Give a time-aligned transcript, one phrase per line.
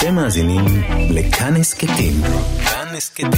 [0.00, 0.64] אתם מאזינים
[1.10, 2.12] לכאן הסכתים.
[2.64, 3.30] כאן הסכתים.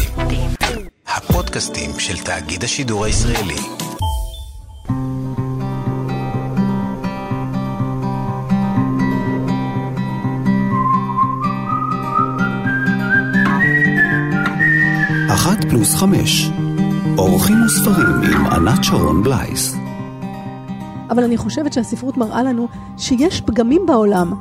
[1.07, 3.54] הפודקאסטים של תאגיד השידור הישראלי.
[15.35, 16.51] אחת פלוס חמש.
[17.19, 19.74] אורחים וספרים עם ענת שרון בלייס.
[21.10, 24.33] אבל אני חושבת שהספרות מראה לנו שיש פגמים בעולם.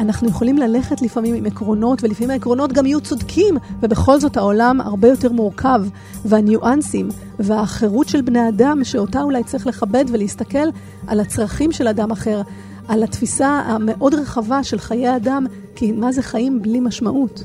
[0.00, 5.08] אנחנו יכולים ללכת לפעמים עם עקרונות, ולפעמים העקרונות גם יהיו צודקים, ובכל זאת העולם הרבה
[5.08, 5.84] יותר מורכב,
[6.24, 10.68] והניואנסים, והחירות של בני אדם, שאותה אולי צריך לכבד ולהסתכל
[11.06, 12.42] על הצרכים של אדם אחר,
[12.88, 15.46] על התפיסה המאוד רחבה של חיי אדם,
[15.76, 17.44] כי מה זה חיים בלי משמעות.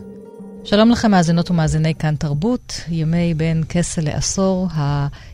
[0.63, 4.67] שלום לכם, מאזינות ומאזיני כאן תרבות, ימי בין כסה לעשור,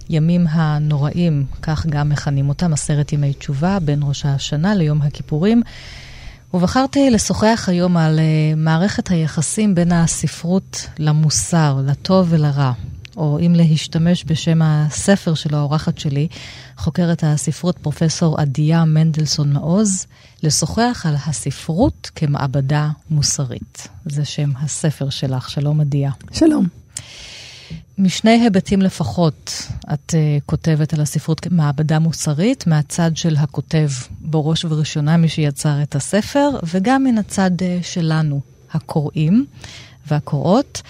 [0.10, 5.62] הימים הנוראים, כך גם מכנים אותם, עשרת ימי תשובה, בין ראש השנה ליום הכיפורים.
[6.56, 12.72] ובחרתי לשוחח היום על uh, מערכת היחסים בין הספרות למוסר, לטוב ולרע.
[13.18, 16.28] או אם להשתמש בשם הספר של האורחת שלי,
[16.78, 20.08] חוקרת הספרות פרופסור עדיה מנדלסון מעוז,
[20.44, 23.88] לשוחח על הספרות כמעבדה מוסרית.
[24.06, 25.50] זה שם הספר שלך.
[25.50, 26.12] שלום עדיה.
[26.32, 26.68] שלום.
[27.98, 33.90] משני היבטים לפחות את uh, כותבת על הספרות כמעבדה מוסרית, מהצד של הכותב
[34.22, 38.42] בראש ובראשונה, מי שיצר את הספר, וגם מן הצד uh, שלנו,
[38.74, 39.46] הקוראים
[40.08, 40.82] והקוראות.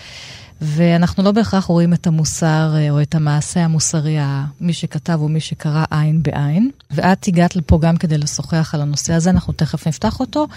[0.61, 4.17] ואנחנו לא בהכרח רואים את המוסר אה, או את המעשה המוסרי,
[4.61, 6.71] מי שכתב או מי שקרא עין בעין.
[6.91, 10.47] ואת הגעת לפה גם כדי לשוחח על הנושא הזה, אנחנו תכף נפתח אותו,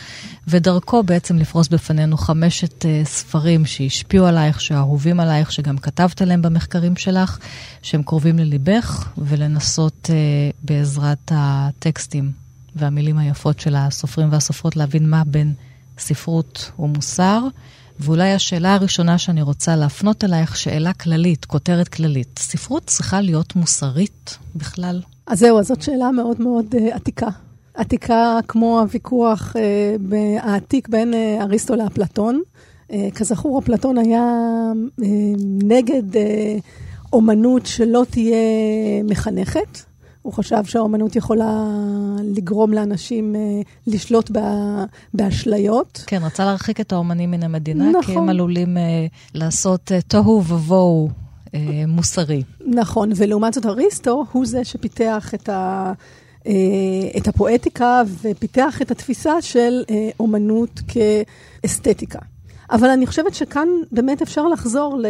[0.49, 6.97] ודרכו בעצם לפרוס בפנינו חמשת uh, ספרים שהשפיעו עלייך, שאהובים עלייך, שגם כתבת עליהם במחקרים
[6.97, 7.39] שלך,
[7.83, 12.33] שהם קרובים לליבך, ולנסות uh, בעזרת הטקסטים
[12.77, 15.53] והמילים היפות של הסופרים והסופרות להבין מה בין
[15.99, 17.41] ספרות ומוסר.
[18.01, 22.39] ואולי השאלה הראשונה שאני רוצה להפנות אלייך, שאלה כללית, כותרת כללית.
[22.39, 25.01] ספרות צריכה להיות מוסרית בכלל?
[25.27, 27.29] אז זהו, אז זאת שאלה מאוד מאוד uh, עתיקה.
[27.75, 29.59] עתיקה כמו הוויכוח uh,
[30.41, 32.41] העתיק בין uh, אריסטו לאפלטון.
[32.91, 34.23] Uh, כזכור, אפלטון היה
[35.01, 35.05] uh,
[35.63, 36.19] נגד uh,
[37.13, 38.37] אומנות שלא תהיה
[39.05, 39.88] מחנכת.
[40.29, 41.67] הוא חשב שהאומנות יכולה
[42.25, 43.41] לגרום לאנשים אה,
[43.87, 44.85] לשלוט בה,
[45.15, 46.05] באשליות.
[46.07, 48.03] כן, רצה להרחיק את האומנים מן המדינה, נכון.
[48.03, 51.09] כי הם עלולים אה, לעשות אה, תוהו ובוהו
[51.55, 52.43] אה, מוסרי.
[52.67, 55.93] נכון, ולעומת זאת אריסטו הוא זה שפיתח את ה...
[56.47, 56.53] אה,
[57.17, 62.19] את הפואטיקה ופיתח את התפיסה של אה, אומנות כאסתטיקה.
[62.71, 65.01] אבל אני חושבת שכאן באמת אפשר לחזור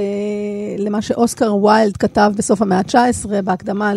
[0.78, 3.92] למה שאוסקר ויילד כתב בסוף המאה ה-19, בהקדמה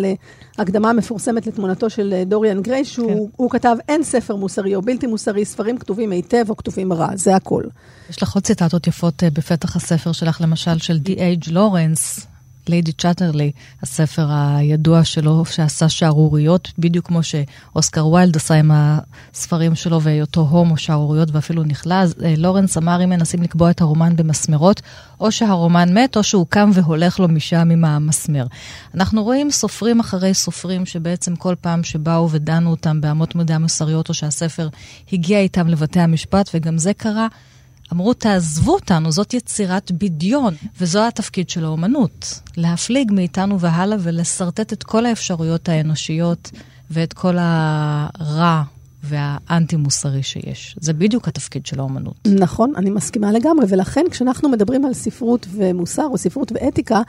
[0.57, 3.59] להקדמה המפורסמת לתמונתו של דוריאן גריי, שהוא כן.
[3.59, 7.63] כתב, אין ספר מוסרי או בלתי מוסרי, ספרים כתובים היטב או כתובים רע, זה הכל.
[8.09, 12.27] יש לך עוד ציטטות יפות אה, בפתח הספר שלך, למשל של די.אייג' לורנס,
[12.69, 13.51] ליידי צ'אטרלי,
[13.83, 20.77] הספר הידוע שלו, שעשה שערוריות, בדיוק כמו שאוסקר ויילד עשה עם הספרים שלו והיותו הומו
[20.77, 21.93] שערוריות ואפילו נכלא.
[21.93, 24.81] אז אה, לורנס אמר, אם מנסים לקבוע את הרומן במסמרות,
[25.19, 28.45] או שהרומן מת, או שהוא קם והולך לו משם עם המסמר.
[28.95, 34.13] אנחנו רואים סופרים אחרי סופרים שבעצם כל פעם שבאו ודנו אותם באמות מידה מוסריות, או
[34.13, 34.69] שהספר
[35.13, 37.27] הגיע איתם לבתי המשפט, וגם זה קרה.
[37.93, 44.83] אמרו, תעזבו אותנו, זאת יצירת בדיון, וזו התפקיד של האומנות, להפליג מאיתנו והלאה ולשרטט את
[44.83, 46.51] כל האפשרויות האנושיות
[46.91, 48.63] ואת כל הרע
[49.03, 50.75] והאנטי-מוסרי שיש.
[50.79, 52.27] זה בדיוק התפקיד של האומנות.
[52.39, 57.01] נכון, אני מסכימה לגמרי, ולכן כשאנחנו מדברים על ספרות ומוסר, או ספרות ואתיקה,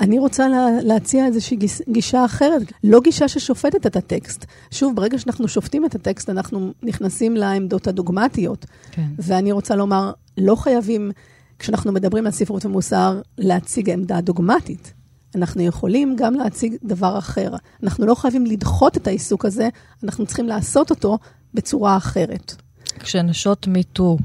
[0.00, 1.56] אני רוצה לה, להציע איזושהי
[1.88, 4.44] גישה אחרת, לא גישה ששופטת את הטקסט.
[4.70, 8.66] שוב, ברגע שאנחנו שופטים את הטקסט, אנחנו נכנסים לעמדות הדוגמטיות.
[8.90, 9.06] כן.
[9.18, 11.10] ואני רוצה לומר, לא חייבים,
[11.58, 14.92] כשאנחנו מדברים על ספרות ומוסר, להציג עמדה דוגמטית.
[15.34, 17.52] אנחנו יכולים גם להציג דבר אחר.
[17.82, 19.68] אנחנו לא חייבים לדחות את העיסוק הזה,
[20.04, 21.18] אנחנו צריכים לעשות אותו
[21.54, 22.54] בצורה אחרת.
[22.98, 24.16] כשנשות מיטו,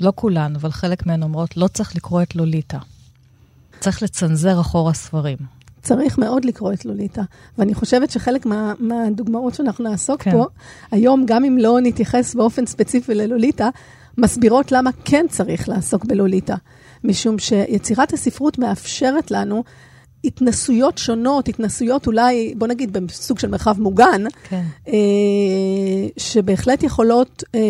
[0.00, 2.78] לא כולן, אבל חלק מהן אומרות, לא צריך לקרוא את לוליטה.
[3.84, 5.36] צריך לצנזר אחורה ספרים.
[5.82, 7.22] צריך מאוד לקרוא את לוליטה.
[7.58, 10.30] ואני חושבת שחלק מה, מהדוגמאות שאנחנו נעסוק כן.
[10.30, 10.44] פה,
[10.90, 13.68] היום, גם אם לא נתייחס באופן ספציפי ללוליטה,
[14.18, 16.54] מסבירות למה כן צריך לעסוק בלוליטה.
[17.04, 19.64] משום שיצירת הספרות מאפשרת לנו
[20.24, 24.62] התנסויות שונות, התנסויות אולי, בוא נגיד, בסוג של מרחב מוגן, כן.
[24.88, 24.94] אה,
[26.16, 27.60] שבהחלט יכולות אה,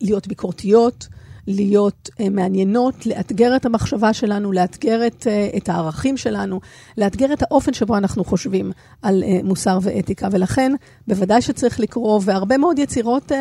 [0.00, 1.08] להיות ביקורתיות,
[1.46, 6.60] להיות uh, מעניינות, לאתגר את המחשבה שלנו, לאתגר את, uh, את הערכים שלנו,
[6.98, 8.72] לאתגר את האופן שבו אנחנו חושבים
[9.02, 10.28] על uh, מוסר ואתיקה.
[10.32, 10.72] ולכן,
[11.08, 13.34] בוודאי שצריך לקרוא, והרבה מאוד יצירות, uh,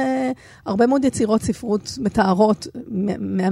[0.66, 2.68] הרבה מאוד יצירות ספרות מתארות,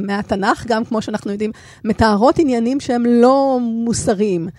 [0.07, 1.51] מהתנ"ך גם, כמו שאנחנו יודעים,
[1.83, 4.49] מתארות עניינים שהם לא מוסריים.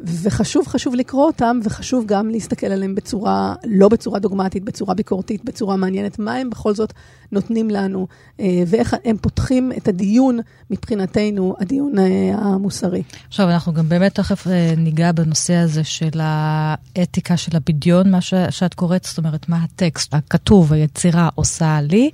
[0.00, 5.76] וחשוב, חשוב לקרוא אותם, וחשוב גם להסתכל עליהם בצורה, לא בצורה דוגמטית, בצורה ביקורתית, בצורה
[5.76, 6.92] מעניינת, מה הם בכל זאת
[7.32, 8.06] נותנים לנו,
[8.40, 10.38] אה, ואיך הם פותחים את הדיון
[10.70, 12.04] מבחינתנו, הדיון אה,
[12.38, 13.02] המוסרי.
[13.28, 18.20] עכשיו, אנחנו גם באמת תכף אה, ניגע בנושא הזה של האתיקה של הבדיון, מה
[18.50, 22.10] שאת קוראת, זאת אומרת, מה הטקסט, הכתוב, היצירה עושה לי,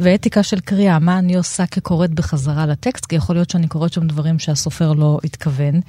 [0.00, 4.06] ואתיקה של קריאה, מה אני עושה כקוראת בחזרה לטקסט, כי יכול להיות שאני קוראת שם
[4.06, 5.80] דברים שהסופר לא התכוון.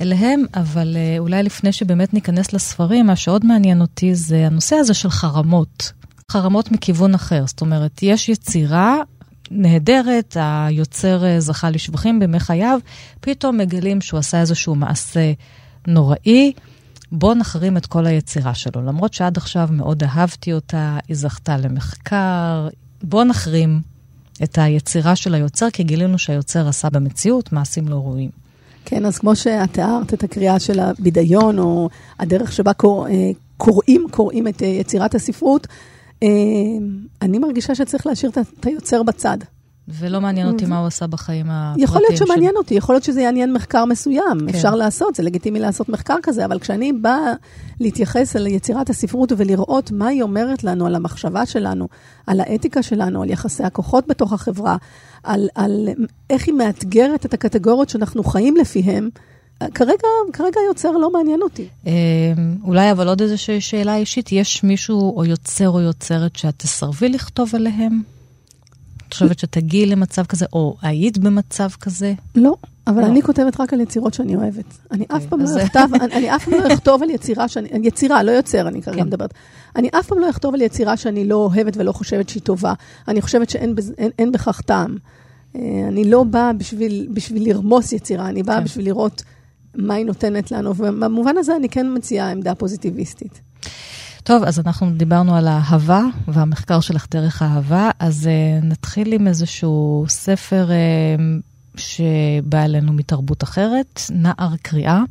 [0.00, 4.94] אליהם, אבל אה, אולי לפני שבאמת ניכנס לספרים, מה שעוד מעניין אותי זה הנושא הזה
[4.94, 5.92] של חרמות.
[6.30, 8.96] חרמות מכיוון אחר, זאת אומרת, יש יצירה
[9.50, 12.78] נהדרת, היוצר אה, זכה לשבחים בימי חייו,
[13.20, 15.32] פתאום מגלים שהוא עשה איזשהו מעשה
[15.86, 16.52] נוראי.
[17.12, 18.82] בוא נחרים את כל היצירה שלו.
[18.86, 22.68] למרות שעד עכשיו מאוד אהבתי אותה, היא זכתה למחקר,
[23.02, 23.80] בוא נחרים
[24.42, 28.45] את היצירה של היוצר, כי גילינו שהיוצר עשה במציאות מעשים לא ראויים.
[28.88, 31.88] כן, אז כמו שאת תיארת את הקריאה של הבידיון, או
[32.18, 35.66] הדרך שבה קור, אה, קוראים, קוראים את אה, יצירת הספרות,
[36.22, 36.28] אה,
[37.22, 39.38] אני מרגישה שצריך להשאיר את היוצר בצד.
[39.88, 43.20] ולא מעניין אותי מה הוא עשה בחיים הפרטיים יכול להיות שמעניין אותי, יכול להיות שזה
[43.20, 44.48] יעניין מחקר מסוים, כן.
[44.48, 47.32] אפשר לעשות, זה לגיטימי לעשות מחקר כזה, אבל כשאני באה
[47.80, 51.88] להתייחס אל יצירת הספרות ולראות מה היא אומרת לנו על המחשבה שלנו,
[52.26, 54.76] על האתיקה שלנו, על יחסי הכוחות בתוך החברה,
[55.24, 55.88] על, על
[56.30, 59.08] איך היא מאתגרת את הקטגוריות שאנחנו חיים לפיהן,
[59.74, 61.68] כרגע, כרגע היוצר לא מעניין אותי.
[61.86, 61.92] אמ,
[62.64, 67.54] אולי אבל עוד איזושהי שאלה אישית, יש מישהו או יוצר או יוצרת שאת תסרבי לכתוב
[67.54, 68.15] עליהם?
[69.16, 72.14] חושבת שתגיעי למצב כזה, או היית במצב כזה?
[72.34, 73.06] לא, אבל לא.
[73.06, 74.64] אני כותבת רק על יצירות שאני אוהבת.
[74.92, 78.30] אני אף פעם לא אכתוב, אני אף פעם לא אכתוב על יצירה שאני, יצירה, לא
[78.30, 79.06] יוצר, אני כרגע כן.
[79.06, 79.34] מדברת.
[79.76, 82.72] אני אף פעם לא אכתוב על יצירה שאני לא אוהבת ולא חושבת שהיא טובה.
[83.08, 84.96] אני חושבת שאין בכך טעם.
[85.56, 88.64] אה, אני לא באה בשביל, בשביל לרמוס יצירה, אני באה כן.
[88.64, 89.22] בשביל לראות
[89.74, 93.40] מה היא נותנת לנו, ובמובן הזה אני כן מציעה עמדה פוזיטיביסטית.
[94.26, 100.04] טוב, אז אנחנו דיברנו על האהבה והמחקר שלך דרך האהבה, אז uh, נתחיל עם איזשהו
[100.08, 105.02] ספר uh, שבא אלינו מתרבות אחרת, נער קריאה.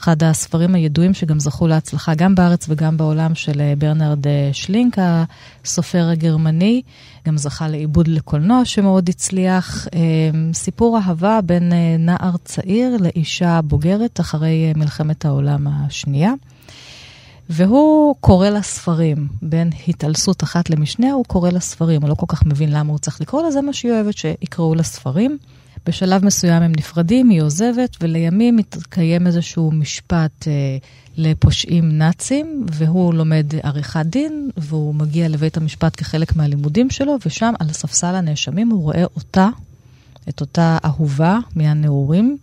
[0.00, 6.08] אחד הספרים הידועים שגם זכו להצלחה גם בארץ וגם בעולם של uh, ברנרד שלינק, הסופר
[6.08, 6.82] הגרמני,
[7.26, 9.86] גם זכה לעיבוד לקולנוע שמאוד הצליח.
[10.52, 16.32] סיפור אהבה בין נער צעיר לאישה בוגרת אחרי מלחמת העולם השנייה.
[17.50, 19.28] והוא קורא לה ספרים.
[19.42, 22.02] בין התעלסות אחת למשנה, הוא קורא לה ספרים.
[22.02, 24.74] הוא לא כל כך מבין למה הוא צריך לקרוא לה, זה מה שהיא אוהבת, שיקראו
[24.74, 25.38] לה ספרים.
[25.86, 30.52] בשלב מסוים הם נפרדים, היא עוזבת, ולימים מתקיים איזשהו משפט אה,
[31.16, 37.72] לפושעים נאצים, והוא לומד עריכת דין, והוא מגיע לבית המשפט כחלק מהלימודים שלו, ושם על
[37.72, 39.48] ספסל הנאשמים הוא רואה אותה,
[40.28, 42.38] את אותה אהובה מהנעורים.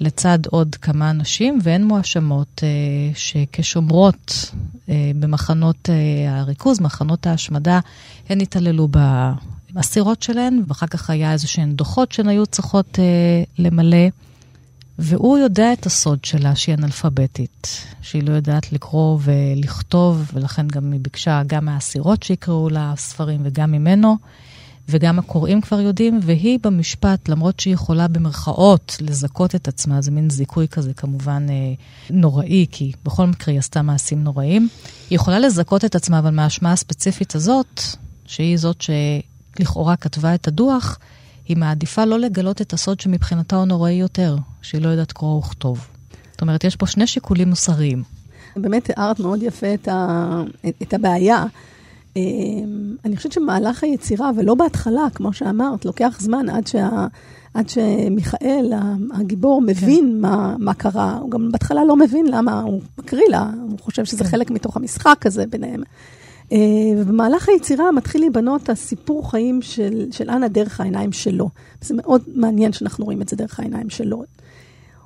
[0.00, 2.68] לצד עוד כמה אנשים, והן מואשמות אה,
[3.14, 4.50] שכשומרות
[4.88, 7.80] אה, במחנות אה, הריכוז, מחנות ההשמדה,
[8.28, 8.88] הן התעללו
[9.72, 13.04] באסירות שלהן, ואחר כך היה איזה שהן דוחות שהן היו צריכות אה,
[13.58, 14.08] למלא.
[14.98, 21.00] והוא יודע את הסוד שלה, שהיא אנאלפביתית, שהיא לא יודעת לקרוא ולכתוב, ולכן גם היא
[21.00, 24.16] ביקשה גם מהאסירות שיקראו לה ספרים וגם ממנו.
[24.88, 30.30] וגם הקוראים כבר יודעים, והיא במשפט, למרות שהיא יכולה במרכאות לזכות את עצמה, זה מין
[30.30, 31.54] זיכוי כזה כמובן אה,
[32.10, 34.68] נוראי, כי בכל מקרה היא עשתה מעשים נוראים,
[35.10, 37.80] היא יכולה לזכות את עצמה, אבל מהאשמה הספציפית הזאת,
[38.26, 40.98] שהיא זאת שלכאורה כתבה את הדוח,
[41.48, 45.86] היא מעדיפה לא לגלות את הסוד שמבחינתה הוא נוראי יותר, שהיא לא יודעת קרוא וכתוב.
[46.32, 48.02] זאת אומרת, יש פה שני שיקולים מוסריים.
[48.56, 50.42] באמת תיארת מאוד יפה את, ה...
[50.82, 51.44] את הבעיה.
[52.16, 57.06] אמ, אני חושבת שמהלך היצירה, ולא בהתחלה, כמו שאמרת, לוקח זמן עד, שה,
[57.54, 58.72] עד שמיכאל,
[59.12, 59.66] הגיבור, כן.
[59.66, 60.20] מבין כן.
[60.20, 61.18] מה, מה קרה.
[61.20, 64.30] הוא גם בהתחלה לא מבין למה הוא מקריא לה, הוא חושב שזה כן.
[64.30, 65.82] חלק מתוך המשחק הזה ביניהם.
[66.52, 66.58] אה,
[66.96, 71.48] ובמהלך היצירה מתחיל להיבנות הסיפור חיים של, של אנה דרך העיניים שלו.
[71.80, 74.22] זה מאוד מעניין שאנחנו רואים את זה דרך העיניים שלו.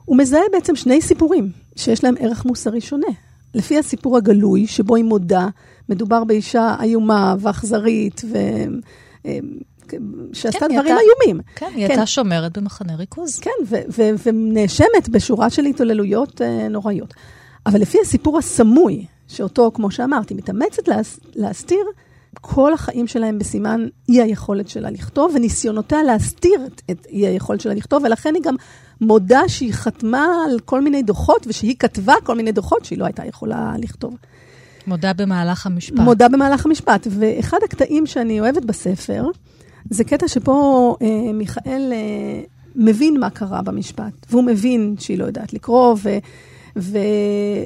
[0.05, 3.07] הוא מזהה בעצם שני סיפורים שיש להם ערך מוסרי שונה.
[3.55, 5.49] לפי הסיפור הגלוי, שבו היא מודה,
[5.89, 8.37] מדובר באישה איומה ואכזרית, ו...
[9.27, 9.39] אה,
[10.33, 11.43] שעשתה כן, דברים הייתה, איומים.
[11.57, 11.91] כן, היא כן.
[11.91, 13.39] הייתה שומרת במחנה ריכוז.
[13.39, 13.51] כן,
[14.27, 17.15] ונאשמת בשורה של התעללויות uh, נוראיות.
[17.67, 21.85] אבל לפי הסיפור הסמוי, שאותו, כמו שאמרתי, מתאמצת להס, להסתיר,
[22.41, 27.75] כל החיים שלהם בסימן אי היכולת שלה לכתוב, וניסיונותיה להסתיר את, את אי היכולת שלה
[27.75, 28.55] לכתוב, ולכן היא גם
[29.01, 33.25] מודה שהיא חתמה על כל מיני דוחות, ושהיא כתבה כל מיני דוחות שהיא לא הייתה
[33.25, 34.17] יכולה לכתוב.
[34.87, 35.99] מודה במהלך המשפט.
[35.99, 37.07] מודה במהלך המשפט.
[37.11, 39.25] ואחד הקטעים שאני אוהבת בספר,
[39.91, 42.43] זה קטע שבו אה, מיכאל אה,
[42.77, 46.19] מבין מה קרה במשפט, והוא מבין שהיא לא יודעת לקרוא, ו,
[46.77, 46.99] ו,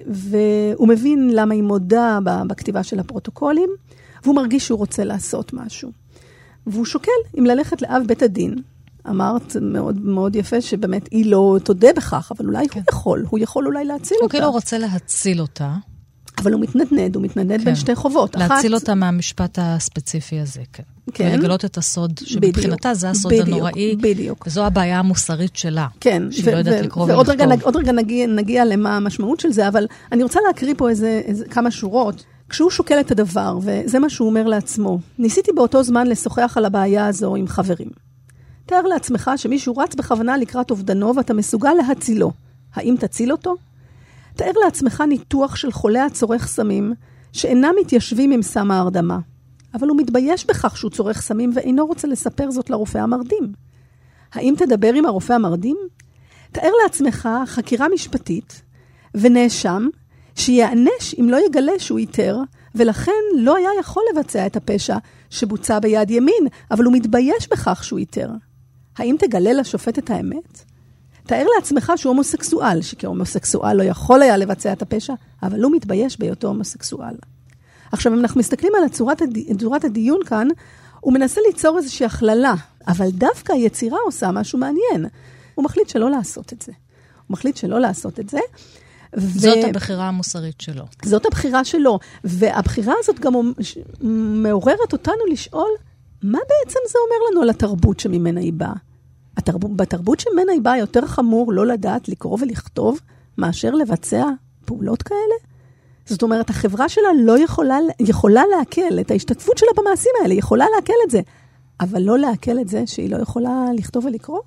[0.06, 3.68] והוא מבין למה היא מודה בכתיבה של הפרוטוקולים,
[4.24, 5.92] והוא מרגיש שהוא רוצה לעשות משהו.
[6.66, 8.54] והוא שוקל אם ללכת לאב בית הדין.
[9.08, 12.80] אמרת מאוד מאוד יפה שבאמת היא לא תודה בכך, אבל אולי כן.
[12.80, 14.36] הוא יכול, הוא יכול אולי להציל הוא אותה.
[14.36, 15.74] הוא כאילו רוצה להציל אותה.
[16.38, 17.64] אבל הוא מתנדנד, הוא מתנדנד כן.
[17.64, 18.36] בין שתי חובות.
[18.36, 18.82] להציל אחת...
[18.82, 20.82] אותה מהמשפט הספציפי הזה, כן.
[21.12, 21.30] כן.
[21.34, 23.96] ולגלות את הסוד, שמבחינתה זה הסוד בדיוק, הנוראי.
[23.96, 24.44] בדיוק.
[24.46, 25.86] וזו הבעיה המוסרית שלה.
[26.00, 26.22] כן.
[26.30, 27.28] שהיא לא יודעת לקרוא ולכתוב.
[27.28, 30.88] ועוד רגע, עוד רגע נגיע, נגיע למה המשמעות של זה, אבל אני רוצה להקריא פה
[30.88, 32.24] איזה, איזה כמה שורות.
[32.48, 37.06] כשהוא שוקל את הדבר, וזה מה שהוא אומר לעצמו, ניסיתי באותו זמן לשוחח על הבעיה
[37.06, 37.88] הזו עם חברים.
[38.66, 42.32] תאר לעצמך שמישהו רץ בכוונה לקראת אובדנו ואתה מסוגל להצילו.
[42.74, 43.56] האם תציל אותו?
[44.36, 46.92] תאר לעצמך ניתוח של חולה הצורך סמים,
[47.32, 49.18] שאינם מתיישבים עם סם ההרדמה,
[49.74, 53.52] אבל הוא מתבייש בכך שהוא צורך סמים ואינו רוצה לספר זאת לרופא המרדים.
[54.32, 55.76] האם תדבר עם הרופא המרדים?
[56.52, 58.62] תאר לעצמך חקירה משפטית
[59.14, 59.88] ונאשם
[60.36, 62.38] שיענש אם לא יגלה שהוא איתר,
[62.74, 64.96] ולכן לא היה יכול לבצע את הפשע
[65.30, 68.30] שבוצע ביד ימין, אבל הוא מתבייש בכך שהוא איתר.
[68.98, 70.64] האם תגלה לשופט את האמת?
[71.26, 76.48] תאר לעצמך שהוא הומוסקסואל, שכהומוסקסואל לא יכול היה לבצע את הפשע, אבל הוא מתבייש בהיותו
[76.48, 77.14] הומוסקסואל.
[77.92, 79.84] עכשיו, אם אנחנו מסתכלים על צורת, הד...
[79.84, 80.48] הדיון כאן,
[81.00, 82.54] הוא מנסה ליצור איזושהי הכללה,
[82.88, 85.06] אבל דווקא היצירה עושה משהו מעניין.
[85.54, 86.72] הוא מחליט שלא לעשות את זה.
[86.72, 88.38] הוא מחליט שלא לעשות את זה.
[89.16, 89.38] ו...
[89.38, 90.84] זאת הבחירה המוסרית שלו.
[91.04, 91.98] זאת הבחירה שלו.
[92.24, 93.32] והבחירה הזאת גם
[94.42, 95.70] מעוררת אותנו לשאול,
[96.22, 98.72] מה בעצם זה אומר לנו על התרבות שממנה היא באה?
[99.36, 99.76] התרב...
[99.76, 103.00] בתרבות שממנה היא באה יותר חמור לא לדעת לקרוא ולכתוב,
[103.38, 104.26] מאשר לבצע
[104.64, 105.34] פעולות כאלה?
[106.06, 110.92] זאת אומרת, החברה שלה לא יכולה, יכולה לעכל את ההשתתפות שלה במעשים האלה, יכולה לעכל
[111.06, 111.20] את זה,
[111.80, 114.40] אבל לא לעכל את זה שהיא לא יכולה לכתוב ולקרוא.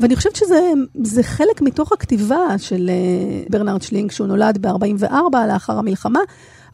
[0.00, 6.20] ואני חושבת שזה חלק מתוך הכתיבה של אה, ברנרד שלינג, שהוא נולד ב-44 לאחר המלחמה,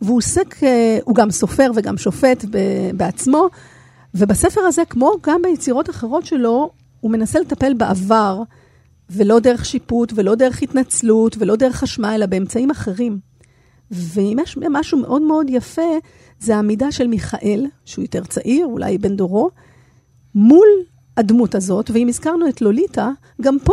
[0.03, 2.45] והוא עוסק, אה, הוא גם סופר וגם שופט
[2.95, 3.49] בעצמו,
[4.15, 8.43] ובספר הזה, כמו גם ביצירות אחרות שלו, הוא מנסה לטפל בעבר,
[9.11, 13.19] ולא דרך שיפוט, ולא דרך התנצלות, ולא דרך אשמה, אלא באמצעים אחרים.
[13.91, 15.99] ואם יש משהו מאוד מאוד יפה,
[16.39, 19.51] זה העמידה של מיכאל, שהוא יותר צעיר, אולי בן דורו,
[20.35, 20.69] מול
[21.17, 23.11] הדמות הזאת, ואם הזכרנו את לוליטה,
[23.43, 23.73] גם פה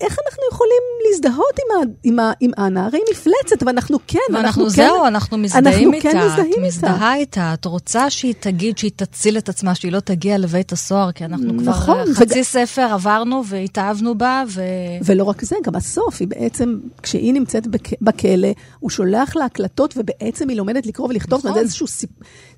[0.00, 2.86] איך אנחנו יכולים להזדהות עם, ה, עם, ה, עם אנה?
[2.86, 6.10] הרי היא מפלצת, ואנחנו כן, ואנחנו אנחנו זהו, כן, אנחנו מזדהים אנחנו איתה.
[6.10, 7.54] כן מזדהים את מזדהה איתה.
[7.54, 11.52] את רוצה שהיא תגיד שהיא תציל את עצמה, שהיא לא תגיע לבית הסוהר, כי אנחנו
[11.52, 12.42] נכון, כבר חצי וג...
[12.42, 14.62] ספר עברנו והתאהבנו בה, ו...
[15.04, 17.90] ולא רק זה, גם הסוף, היא בעצם, כשהיא נמצאת בכ...
[18.00, 18.48] בכלא,
[18.80, 21.54] הוא שולח לה הקלטות, ובעצם היא לומדת לקרוא ולכתוב, נכון.
[21.54, 22.06] זה איזשהו סי...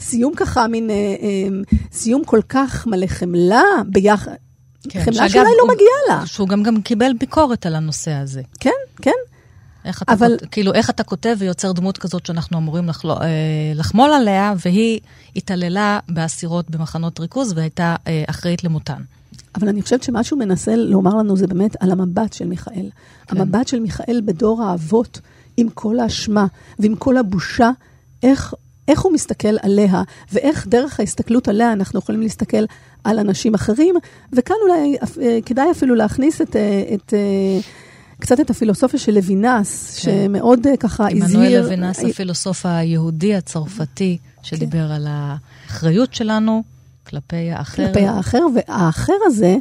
[0.00, 1.48] סיום ככה, מין אה, אה,
[1.92, 4.47] סיום כל כך מלא חמלה ביחד.
[4.88, 6.26] כן, חמלה שאולי לא מגיעה לה.
[6.26, 8.42] שהוא גם, גם קיבל ביקורת על הנושא הזה.
[8.60, 8.70] כן,
[9.02, 9.10] כן.
[9.84, 10.36] איך אתה, אבל...
[10.40, 13.26] כות, כאילו, איך אתה כותב ויוצר דמות כזאת שאנחנו אמורים לחלו, אה,
[13.74, 15.00] לחמול עליה, והיא
[15.36, 19.02] התעללה באסירות במחנות ריכוז והייתה אה, אחראית למותן.
[19.54, 22.90] אבל אני חושבת שמה שהוא מנסה לומר לנו זה באמת על המבט של מיכאל.
[23.26, 23.40] כן.
[23.40, 25.20] המבט של מיכאל בדור האבות,
[25.56, 26.46] עם כל האשמה
[26.78, 27.70] ועם כל הבושה,
[28.22, 28.54] איך,
[28.88, 30.02] איך הוא מסתכל עליה,
[30.32, 32.64] ואיך דרך ההסתכלות עליה אנחנו יכולים להסתכל
[33.04, 33.94] על אנשים אחרים,
[34.32, 36.56] וכאן אולי אה, כדאי אפילו להכניס את...
[36.56, 37.60] אה, את אה,
[38.20, 40.26] קצת את הפילוסופיה של לוינס, כן.
[40.26, 41.38] שמאוד ככה הזהיר...
[41.38, 44.94] עמנואל לוינס, הפילוסוף היהודי הצרפתי, שדיבר כן.
[44.94, 46.62] על האחריות שלנו
[47.06, 47.86] כלפי האחר.
[47.86, 49.56] כלפי האחר, והאחר הזה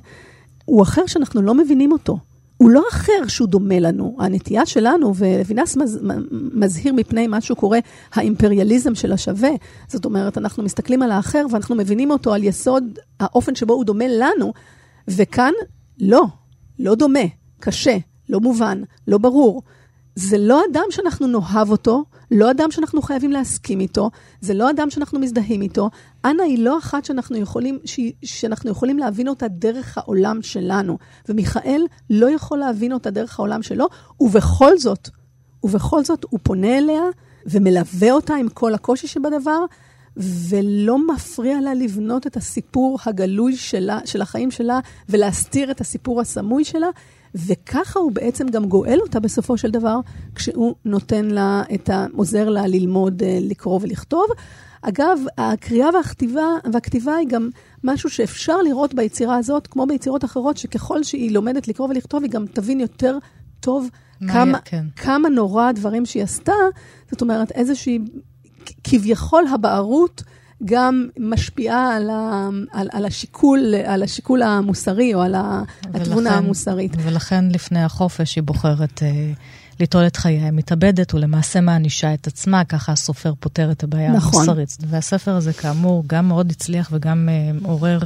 [0.66, 2.20] הוא אחר שאנחנו לא מבינים אותו.
[2.58, 4.16] הוא לא אחר שהוא דומה לנו.
[4.20, 6.00] הנטייה שלנו, ולוינס מז,
[6.54, 7.78] מזהיר מפני מה שהוא קורא
[8.14, 9.50] האימפריאליזם של השווה.
[9.88, 14.06] זאת אומרת, אנחנו מסתכלים על האחר ואנחנו מבינים אותו על יסוד האופן שבו הוא דומה
[14.08, 14.54] לנו,
[15.08, 15.52] וכאן
[16.00, 16.26] לא,
[16.80, 17.26] לא דומה,
[17.60, 17.98] קשה,
[18.30, 19.62] לא מובן, לא ברור.
[20.18, 24.10] זה לא אדם שאנחנו נאהב אותו, לא אדם שאנחנו חייבים להסכים איתו,
[24.42, 25.90] זה לא אדם שאנחנו מזדהים איתו.
[26.26, 30.98] אנה היא לא אחת שאנחנו יכולים, ש, שאנחנו יכולים להבין אותה דרך העולם שלנו.
[31.30, 33.88] ומיכאל לא יכול להבין אותה דרך העולם שלו,
[34.20, 35.10] ובכל זאת,
[35.64, 37.04] ובכל זאת הוא פונה אליה
[37.46, 39.66] ומלווה אותה עם כל הקושי שבדבר,
[40.18, 46.64] ולא מפריע לה לבנות את הסיפור הגלוי שלה, של החיים שלה, ולהסתיר את הסיפור הסמוי
[46.64, 46.90] שלה,
[47.36, 50.00] וככה הוא בעצם גם גואל אותה בסופו של דבר,
[50.36, 52.06] כשהוא נותן לה את ה...
[52.16, 54.26] עוזר לה ללמוד אה, לקרוא ולכתוב.
[54.82, 57.50] אגב, הקריאה והכתיבה, והכתיבה היא גם
[57.84, 62.46] משהו שאפשר לראות ביצירה הזאת, כמו ביצירות אחרות, שככל שהיא לומדת לקרוא ולכתוב, היא גם
[62.48, 63.18] תבין יותר
[63.60, 63.90] טוב
[64.28, 64.86] כמה, כן.
[64.96, 66.54] כמה נורא הדברים שהיא עשתה.
[67.12, 68.00] זאת אומרת, איזושהי,
[68.84, 70.24] כביכול הבערות
[70.66, 75.36] גם משפיעה על, ה, על, על, השיקול, על השיקול המוסרי, או על
[75.94, 76.92] התבונה המוסרית.
[77.04, 79.04] ולכן לפני החופש היא בוחרת...
[79.04, 79.34] אה,
[79.80, 84.40] ליטול את חייה, מתאבדת ולמעשה מענישה את עצמה, ככה הסופר פותר את הבעיה נכון.
[84.40, 84.78] המוסרית.
[84.88, 88.06] והספר הזה כאמור גם מאוד הצליח וגם uh, עורר uh,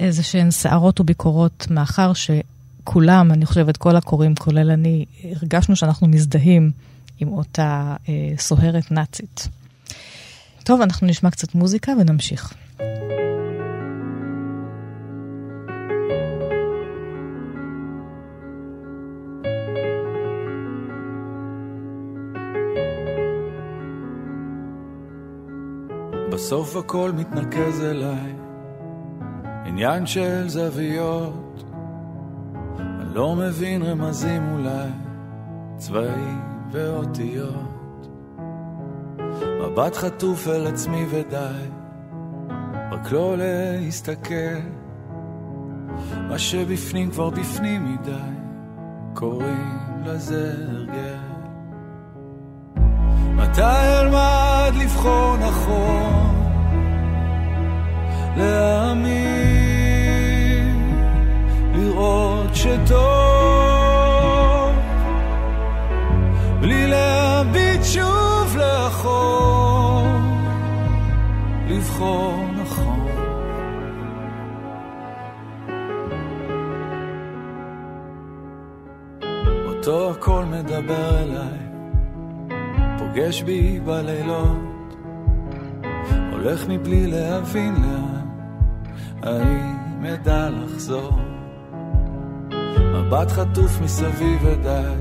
[0.00, 6.70] איזה שהן סערות וביקורות, מאחר שכולם, אני חושבת, כל הקוראים, כולל אני, הרגשנו שאנחנו מזדהים
[7.20, 8.08] עם אותה uh,
[8.38, 9.48] סוהרת נאצית.
[10.64, 12.54] טוב, אנחנו נשמע קצת מוזיקה ונמשיך.
[26.32, 28.34] בסוף הכל מתנקז אליי,
[29.64, 31.64] עניין של זוויות.
[32.78, 34.90] אני לא מבין רמזים אולי,
[35.76, 36.40] צבעים
[36.72, 37.73] ואותיות.
[39.74, 41.68] מבט חטוף אל עצמי ודי,
[42.92, 44.58] רק לא להסתכל.
[46.28, 48.12] מה שבפנים כבר בפנים מדי,
[49.14, 51.18] קוראים לזה הרגל.
[53.34, 53.62] מתי
[54.00, 56.34] אלמד לבחור נכון,
[58.36, 59.34] להאמין,
[61.74, 62.94] לראות שטוב,
[66.60, 69.53] בלי להביט שוב לאחור,
[71.76, 73.06] לבחור נכון.
[79.66, 81.64] אותו הכל מדבר אליי
[82.98, 84.96] פוגש בי בלילות,
[86.32, 88.26] הולך מבלי להבין לאן,
[89.22, 91.18] האם אדע לחזור?
[92.94, 94.94] מבט חטוף מסביב ודי,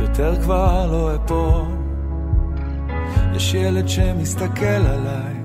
[0.00, 1.86] יותר כבר לא אפול.
[3.36, 5.35] יש ילד שמסתכל עליי,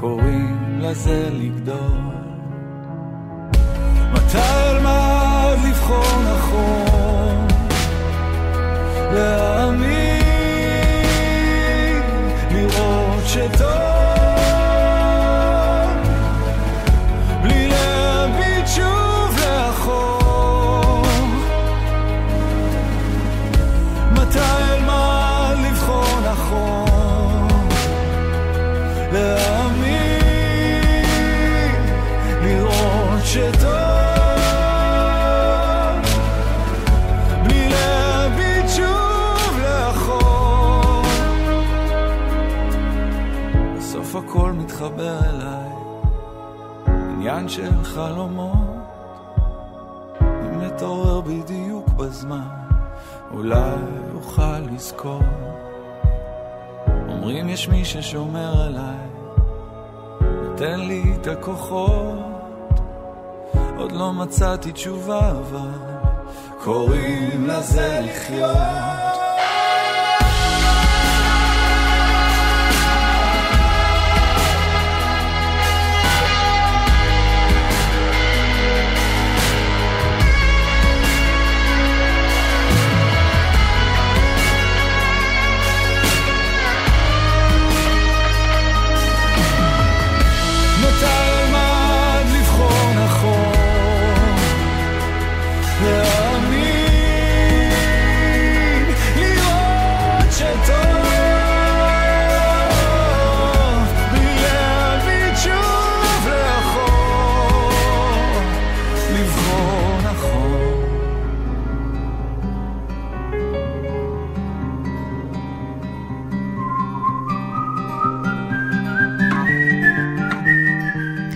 [0.00, 1.98] קוראים לזה לגדול.
[4.12, 7.46] מתי אלמד לבחור נכון?
[9.12, 10.18] להאמין
[13.28, 13.97] שטוב
[44.88, 45.70] מתחבר אליי,
[46.86, 48.56] עניין של חלומות,
[50.20, 52.48] אם מתעורר בדיוק בזמן,
[53.30, 53.76] אולי
[54.14, 55.22] אוכל לזכור.
[57.08, 59.08] אומרים יש מי ששומר עליי,
[60.20, 62.80] נותן לי את הכוחות,
[63.76, 65.70] עוד לא מצאתי תשובה אבל
[66.64, 68.97] קוראים לזה לחיות.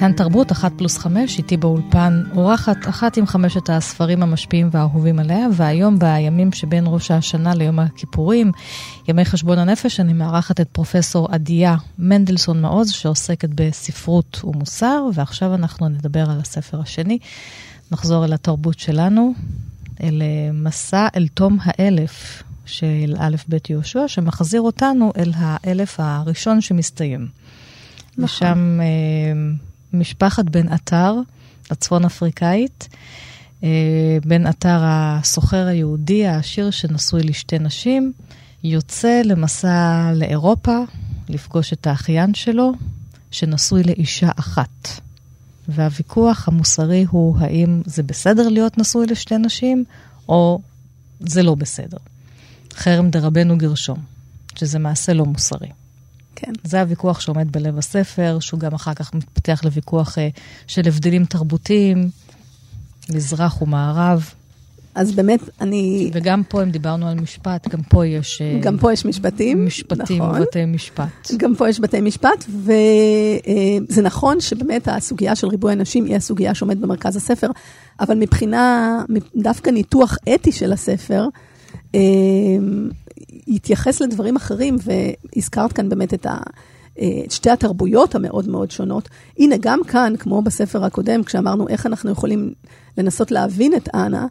[0.03, 5.47] כאן תרבות, אחת פלוס חמש, איתי באולפן, אורחת אחת עם חמשת הספרים המשפיעים והאהובים עליה,
[5.53, 8.53] והיום בימים שבין ראש השנה ליום הכיפורים,
[9.09, 15.89] ימי חשבון הנפש, אני מארחת את פרופסור עדיה מנדלסון מעוז, שעוסקת בספרות ומוסר, ועכשיו אנחנו
[15.89, 17.19] נדבר על הספר השני.
[17.93, 19.35] נחזור אל התרבות שלנו,
[20.03, 27.29] אל מסע אל תום האלף של א' ב' יהושע, שמחזיר אותנו אל האלף הראשון שמסתיים.
[28.19, 28.25] נכון.
[28.25, 31.15] ושם אה, משפחת בן עטר,
[31.71, 32.89] הצפון אפריקאית.
[33.65, 38.13] אה, בן עטר הסוחר היהודי העשיר שנשוי לשתי נשים,
[38.65, 40.79] יוצא למסע לאירופה,
[41.29, 42.73] לפגוש את האחיין שלו,
[43.31, 45.01] שנשוי לאישה אחת.
[45.69, 49.85] והוויכוח המוסרי הוא האם זה בסדר להיות נשוי לשתי נשים,
[50.29, 50.61] או
[51.21, 51.99] זה לא בסדר.
[52.75, 53.99] חרם דרבנו גרשום,
[54.55, 55.69] שזה מעשה לא מוסרי.
[56.43, 56.53] כן.
[56.65, 60.29] זה הוויכוח שעומד בלב הספר, שהוא גם אחר כך מתפתח לוויכוח אה,
[60.67, 62.11] של הבדלים תרבותיים,
[63.11, 64.31] מזרח ומערב.
[64.95, 66.11] אז באמת, אני...
[66.13, 68.43] וגם פה, אם דיברנו על משפט, גם פה יש...
[68.43, 69.67] אה, גם פה יש משפטים.
[69.67, 70.43] משפטים נכון.
[70.43, 71.31] ובתי משפט.
[71.37, 72.73] גם פה יש בתי משפט, וזה
[73.97, 77.51] אה, נכון שבאמת הסוגיה של ריבוי הנשים היא הסוגיה שעומדת במרכז הספר,
[78.01, 78.99] אבל מבחינה,
[79.37, 81.29] דווקא ניתוח אתי של הספר,
[83.47, 86.37] יתייחס לדברים אחרים, והזכרת כאן באמת את ה...
[87.25, 89.09] את שתי התרבויות המאוד מאוד שונות.
[89.39, 92.53] הנה, גם כאן, כמו בספר הקודם, כשאמרנו איך אנחנו יכולים
[92.99, 94.27] לנסות להבין את אנה,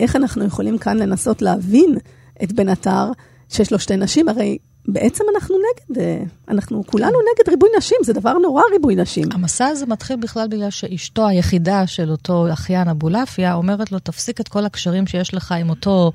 [0.00, 1.98] איך אנחנו יכולים כאן לנסות להבין
[2.42, 3.10] את בן עטר,
[3.48, 4.28] שיש לו שתי נשים?
[4.28, 9.24] הרי בעצם אנחנו נגד, אה, אנחנו כולנו נגד ריבוי נשים, זה דבר נורא ריבוי נשים.
[9.32, 14.48] המסע הזה מתחיל בכלל בגלל שאשתו היחידה של אותו אחיין אבולעפיה אומרת לו, תפסיק את
[14.48, 16.12] כל הקשרים שיש לך עם אותו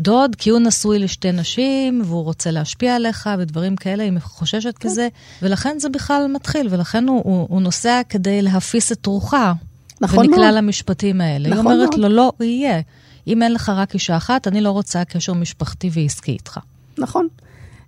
[0.00, 4.88] דוד, כי הוא נשוי לשתי נשים, והוא רוצה להשפיע עליך, ודברים כאלה, היא חוששת כן.
[4.88, 5.08] כזה,
[5.42, 9.52] ולכן זה בכלל מתחיל, ולכן הוא, הוא, הוא נוסע כדי להפיס את רוחה.
[10.00, 10.54] נכון ונקלע מאוד.
[10.54, 11.48] למשפטים האלה.
[11.48, 12.00] נכון היא אומרת מאוד.
[12.00, 12.80] לו, לא, יהיה.
[13.26, 16.58] אם אין לך רק אישה אחת, אני לא רוצה קשר משפחתי ועסקי איתך.
[16.98, 17.28] נכון.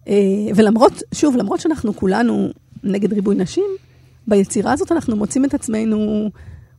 [0.09, 0.15] אה,
[0.55, 2.49] ולמרות, שוב, למרות שאנחנו כולנו
[2.85, 3.65] נגד ריבוי נשים,
[4.27, 6.31] ביצירה הזאת אנחנו מוצאים את עצמנו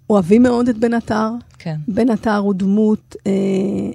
[0.10, 1.30] אוהבים מאוד את בן עטר.
[1.60, 1.76] כן.
[1.88, 3.32] בן עטר הוא דמות אה,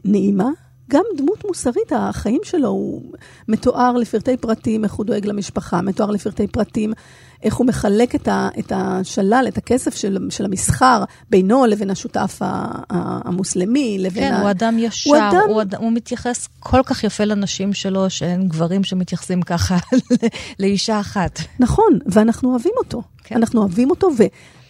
[0.04, 0.48] נעימה,
[0.90, 3.02] גם דמות מוסרית, החיים שלו הוא
[3.48, 6.92] מתואר לפרטי פרטים, איך הוא דואג למשפחה, מתואר לפרטי פרטים,
[7.42, 12.38] איך הוא מחלק את, ה, את השלל, את הכסף של, של המסחר, בינו לבין השותף
[12.40, 12.44] ה,
[12.90, 14.40] ה, המוסלמי, לבין כן, ה...
[14.42, 15.74] הוא אדם ישר, הוא אדם- הוא, אד...
[15.74, 19.76] הוא מתייחס כל כך יפה לנשים שלו, שאין גברים שמתייחסים ככה
[20.60, 21.38] לאישה אחת.
[21.60, 23.02] נכון, ואנחנו אוהבים אותו.
[23.02, 23.24] כן.
[23.24, 23.36] כן.
[23.36, 24.22] אנחנו אוהבים אותו, ו,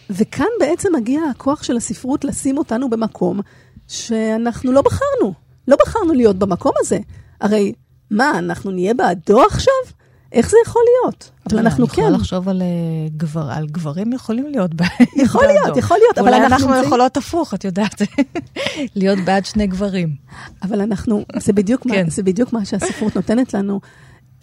[0.09, 3.39] וכאן בעצם מגיע הכוח של הספרות לשים אותנו במקום
[3.87, 5.33] שאנחנו לא בחרנו.
[5.67, 6.99] לא בחרנו להיות במקום הזה.
[7.41, 7.73] הרי,
[8.11, 9.73] מה, אנחנו נהיה בעדו עכשיו?
[10.31, 11.31] איך זה יכול להיות?
[11.49, 12.01] אבל אנחנו אני כן.
[12.01, 12.67] יכולה לחשוב על, אה,
[13.17, 14.89] גבר, על גברים יכולים להיות בעד.
[15.15, 18.01] יכול להיות, יכול להיות, אבל אולי אנחנו אנחנו נמצאים- יכולות הפוך, את יודעת,
[18.95, 20.15] להיות בעד שני גברים.
[20.63, 22.03] אבל אנחנו, זה בדיוק, כן.
[22.03, 23.79] מה, זה בדיוק מה שהספרות נותנת לנו,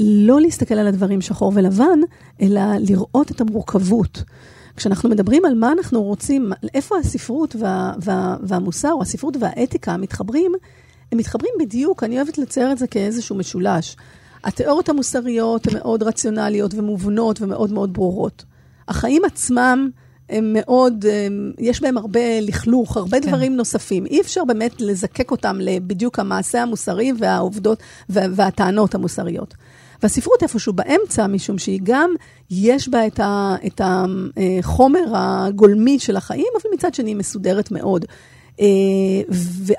[0.00, 1.98] לא להסתכל על הדברים שחור ולבן,
[2.42, 4.22] אלא לראות את המורכבות.
[4.76, 10.52] כשאנחנו מדברים על מה אנחנו רוצים, איפה הספרות וה, וה, והמוסר, או הספרות והאתיקה מתחברים,
[11.12, 13.96] הם מתחברים בדיוק, אני אוהבת לצייר את זה כאיזשהו משולש.
[14.44, 18.44] התיאוריות המוסריות הן מאוד רציונליות ומובנות ומאוד מאוד ברורות.
[18.88, 19.90] החיים עצמם
[20.28, 23.28] הם מאוד, הם, יש בהם הרבה לכלוך, הרבה כן.
[23.28, 24.06] דברים נוספים.
[24.06, 29.54] אי אפשר באמת לזקק אותם לבדיוק המעשה המוסרי והעובדות וה, והטענות המוסריות.
[30.02, 32.10] והספרות איפשהו באמצע, משום שהיא גם,
[32.50, 38.04] יש בה את, ה, את החומר הגולמי של החיים, אבל מצד שני היא מסודרת מאוד.
[38.60, 38.66] אה,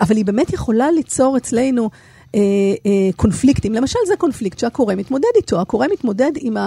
[0.01, 1.89] אבל היא באמת יכולה ליצור אצלנו
[2.35, 2.39] אה,
[2.85, 3.73] אה, קונפליקטים.
[3.73, 5.61] למשל, זה קונפליקט שהקורא מתמודד איתו.
[5.61, 6.57] הקורא מתמודד עם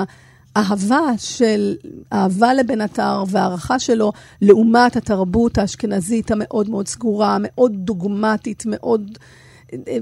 [0.57, 1.75] האהבה של,
[2.13, 9.19] אהבה לבן עטר והערכה שלו לעומת התרבות האשכנזית המאוד מאוד סגורה, מאוד דוגמטית, מאוד...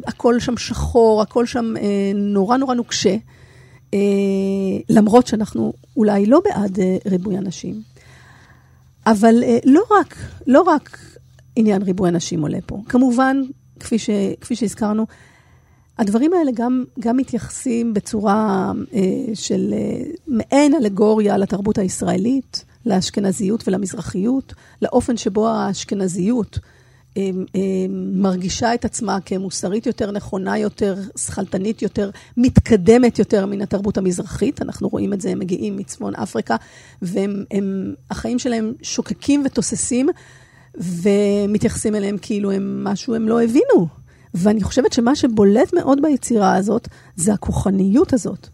[0.07, 3.17] הכל שם שחור, הכל שם אה, נורא נורא נוקשה.
[3.95, 3.99] אה,
[4.89, 7.83] למרות שאנחנו אולי לא בעד אה, ריבוי אנשים.
[9.07, 10.99] אבל אה, לא רק, לא רק
[11.61, 12.83] עניין ריבוי אנשים עולה פה.
[12.89, 13.43] כמובן,
[13.81, 15.07] כפי, ש, כפי שהזכרנו,
[15.99, 19.01] הדברים האלה גם, גם מתייחסים בצורה אה,
[19.35, 26.59] של אה, מעין אלגוריה לתרבות הישראלית, לאשכנזיות ולמזרחיות, לאופן שבו האשכנזיות
[27.17, 27.61] אה, אה,
[28.13, 34.63] מרגישה את עצמה כמוסרית יותר, נכונה יותר, שכלתנית יותר, מתקדמת יותר מן התרבות המזרחית.
[34.63, 36.57] אנחנו רואים את זה, הם מגיעים מצפון אפריקה,
[37.03, 40.09] והחיים שלהם שוקקים ותוססים,
[40.77, 43.87] ומתייחסים אליהם כאילו הם משהו הם לא הבינו.
[44.35, 48.49] ואני חושבת שמה שבולט מאוד ביצירה הזאת, זה הכוחניות הזאת.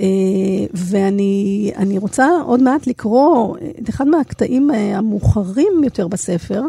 [0.00, 0.06] אה,
[0.74, 6.62] ואני אני רוצה עוד מעט לקרוא את אחד מהקטעים אה, המאוחרים יותר בספר,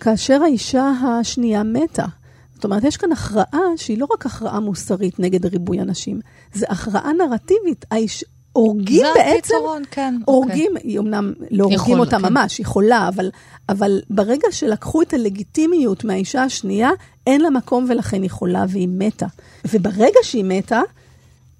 [0.00, 2.06] כאשר האישה השנייה מתה.
[2.54, 6.20] זאת אומרת, יש כאן הכרעה שהיא לא רק הכרעה מוסרית נגד ריבוי אנשים,
[6.54, 7.84] זה הכרעה נרטיבית.
[7.90, 8.24] האיש...
[8.52, 10.14] הורגים בעצם, הפתרון, כן.
[10.24, 12.32] הורגים, היא אמנם לא הורגים יכול, אותה כן.
[12.32, 13.30] ממש, היא חולה, אבל,
[13.68, 16.90] אבל ברגע שלקחו את הלגיטימיות מהאישה השנייה,
[17.26, 19.26] אין לה מקום ולכן היא חולה והיא מתה.
[19.72, 20.80] וברגע שהיא מתה,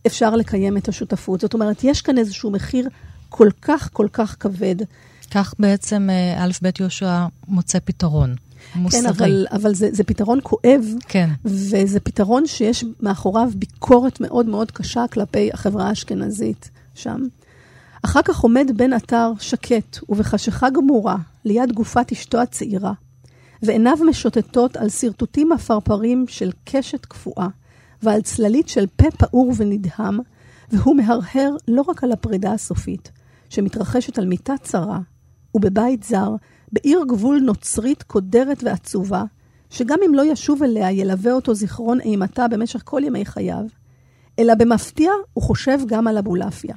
[0.06, 1.40] אפשר לקיים את השותפות.
[1.40, 2.88] זאת אומרת, יש כאן איזשהו מחיר
[3.28, 4.76] כל כך כל כך כבד.
[5.30, 8.34] כך בעצם אה, א' ב' יהושע מוצא פתרון.
[8.74, 9.00] מוסרי.
[9.00, 11.30] כן, אבל, אבל זה, זה פתרון כואב, כן.
[11.44, 16.70] וזה פתרון שיש מאחוריו ביקורת מאוד מאוד קשה כלפי החברה האשכנזית.
[16.94, 17.20] שם.
[18.04, 22.92] אחר כך עומד בן אתר שקט ובחשיכה גמורה ליד גופת אשתו הצעירה,
[23.62, 27.48] ועיניו משוטטות על שרטוטים עפרפרים של קשת קפואה,
[28.02, 30.18] ועל צללית של פה פעור ונדהם,
[30.72, 33.10] והוא מהרהר לא רק על הפרידה הסופית,
[33.48, 34.98] שמתרחשת על מיטה צרה,
[35.54, 36.34] ובבית זר,
[36.72, 39.24] בעיר גבול נוצרית קודרת ועצובה,
[39.70, 43.64] שגם אם לא ישוב אליה, ילווה אותו זיכרון אימתה במשך כל ימי חייו,
[44.40, 46.74] אלא במפתיע הוא חושב גם על אבולעפיה.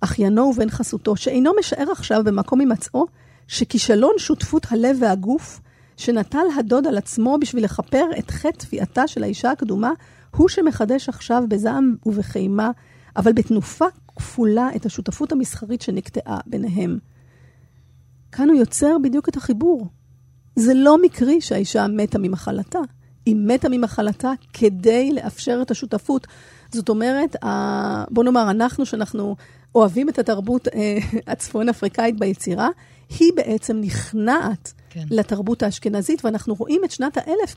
[0.00, 3.06] אחיינו ובן חסותו, שאינו משער עכשיו במקום הימצאו,
[3.46, 5.60] שכישלון שותפות הלב והגוף,
[5.96, 9.90] שנטל הדוד על עצמו בשביל לכפר את חטא תביעתה של האישה הקדומה,
[10.36, 12.70] הוא שמחדש עכשיו בזעם ובחימה,
[13.16, 13.84] אבל בתנופה
[14.16, 16.98] כפולה את השותפות המסחרית שנקטעה ביניהם.
[18.32, 19.86] כאן הוא יוצר בדיוק את החיבור.
[20.56, 22.78] זה לא מקרי שהאישה מתה ממחלתה.
[23.26, 26.26] היא מתה ממחלתה כדי לאפשר את השותפות.
[26.72, 27.36] זאת אומרת,
[28.10, 29.36] בוא נאמר, אנחנו, שאנחנו
[29.74, 30.98] אוהבים את התרבות אה,
[31.32, 32.68] הצפון אפריקאית ביצירה,
[33.18, 35.04] היא בעצם נכנעת כן.
[35.10, 37.54] לתרבות האשכנזית, ואנחנו רואים את שנת האלף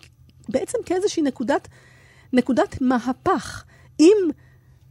[0.49, 1.67] בעצם כאיזושהי נקודת,
[2.33, 3.63] נקודת מהפך.
[3.99, 4.17] אם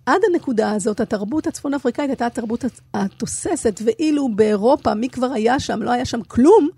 [0.06, 5.82] עד הנקודה הזאת, התרבות הצפון אפריקאית הייתה התרבות התוססת, ואילו באירופה, מי כבר היה שם?
[5.82, 6.68] לא היה שם כלום.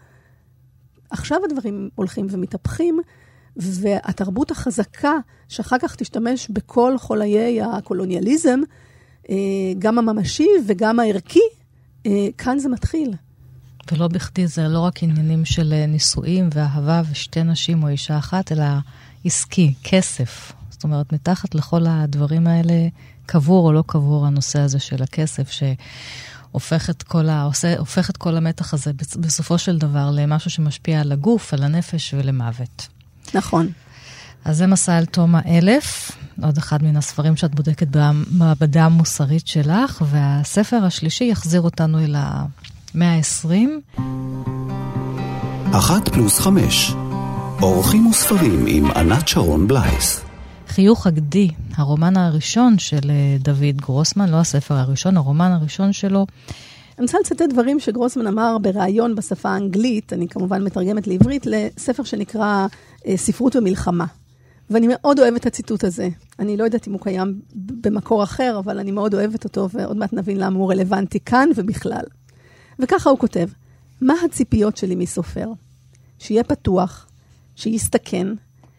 [1.11, 3.01] עכשיו הדברים הולכים ומתהפכים,
[3.57, 5.13] והתרבות החזקה,
[5.49, 8.61] שאחר כך תשתמש בכל חוליי הקולוניאליזם,
[9.31, 9.37] אה,
[9.79, 11.41] גם הממשי וגם הערכי,
[12.07, 13.15] אה, כאן זה מתחיל.
[13.93, 18.53] ולא בכדי זה לא רק עניינים של אה, נישואים ואהבה ושתי נשים או אישה אחת,
[18.53, 18.65] אלא
[19.25, 20.53] עסקי, כסף.
[20.71, 22.89] זאת אומרת, מתחת לכל הדברים האלה,
[23.27, 27.43] קבור או לא קבור הנושא הזה של הכסף, שהופך את כל, ה...
[27.43, 32.15] עושה, הופך את כל המתח הזה בסופו של דבר למשהו שמשפיע על הגוף, על הנפש
[32.15, 32.89] ולמוות.
[33.35, 33.69] נכון.
[34.45, 36.11] אז זה מסע על תום האלף,
[36.43, 43.15] עוד אחד מן הספרים שאת בודקת במעבדה המוסרית שלך, והספר השלישי יחזיר אותנו אל המאה
[43.15, 43.55] ה-20.
[45.73, 46.93] אחת פלוס חמש,
[47.63, 50.25] אורחים וספרים עם ענת שרון בלייס.
[50.69, 56.27] חיוך הגדי, הרומן הראשון של אה, דוד גרוסמן, לא הספר הראשון, הרומן הראשון שלו.
[56.99, 62.67] אני רוצה לצטט דברים שגרוסמן אמר בריאיון בשפה האנגלית, אני כמובן מתרגמת לעברית, לספר שנקרא
[63.17, 64.07] ספרות ומלחמה.
[64.71, 66.09] ואני מאוד אוהבת את הציטוט הזה.
[66.39, 70.13] אני לא יודעת אם הוא קיים במקור אחר, אבל אני מאוד אוהבת אותו, ועוד מעט
[70.13, 72.05] נבין למה הוא רלוונטי כאן ובכלל.
[72.79, 73.49] וככה הוא כותב,
[74.01, 75.49] מה הציפיות שלי מסופר?
[76.19, 77.07] שיהיה פתוח,
[77.57, 78.27] שיסתכן,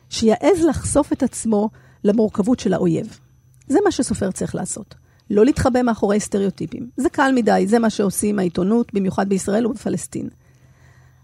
[0.10, 1.70] שיעז לחשוף את עצמו
[2.04, 3.20] למורכבות של האויב.
[3.68, 4.96] זה מה שסופר צריך לעשות.
[5.30, 6.90] לא להתחבא מאחורי סטריאוטיפים.
[6.98, 10.30] זה קל מדי, זה מה שעושים העיתונות, במיוחד בישראל ובפלסטין.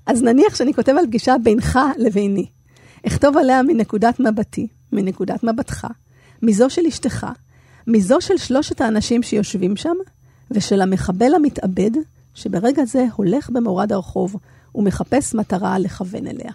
[0.05, 2.45] אז נניח שאני כותב על פגישה בינך לביני.
[3.07, 5.87] אכתוב עליה מנקודת מבטי, מנקודת מבטך,
[6.41, 7.27] מזו של אשתך,
[7.87, 9.95] מזו של שלושת האנשים שיושבים שם,
[10.51, 11.91] ושל המחבל המתאבד,
[12.33, 14.35] שברגע זה הולך במורד הרחוב
[14.75, 16.51] ומחפש מטרה לכוון אליה.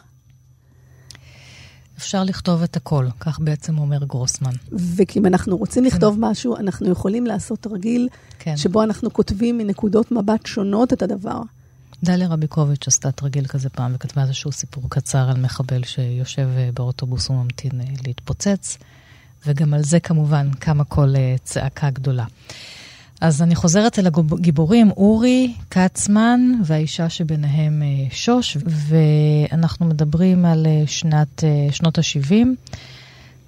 [1.98, 4.50] אפשר לכתוב את הכל, כך בעצם אומר גרוסמן.
[4.72, 5.88] ואם אנחנו רוצים כן.
[5.88, 8.56] לכתוב משהו, אנחנו יכולים לעשות תרגיל כן.
[8.56, 11.40] שבו אנחנו כותבים מנקודות מבט שונות את הדבר.
[12.04, 17.30] דליה רביקוביץ' עשתה תרגיל כזה פעם וכתבה איזשהו סיפור קצר על מחבל שיושב אה, באוטובוס
[17.30, 18.78] וממתין אה, להתפוצץ,
[19.46, 22.24] וגם על זה כמובן קמה כל אה, צעקה גדולה.
[23.20, 31.98] אז אני חוזרת אל הגיבורים, אורי, כצמן והאישה שביניהם שוש, ואנחנו מדברים על שנת, שנות
[31.98, 32.46] ה-70.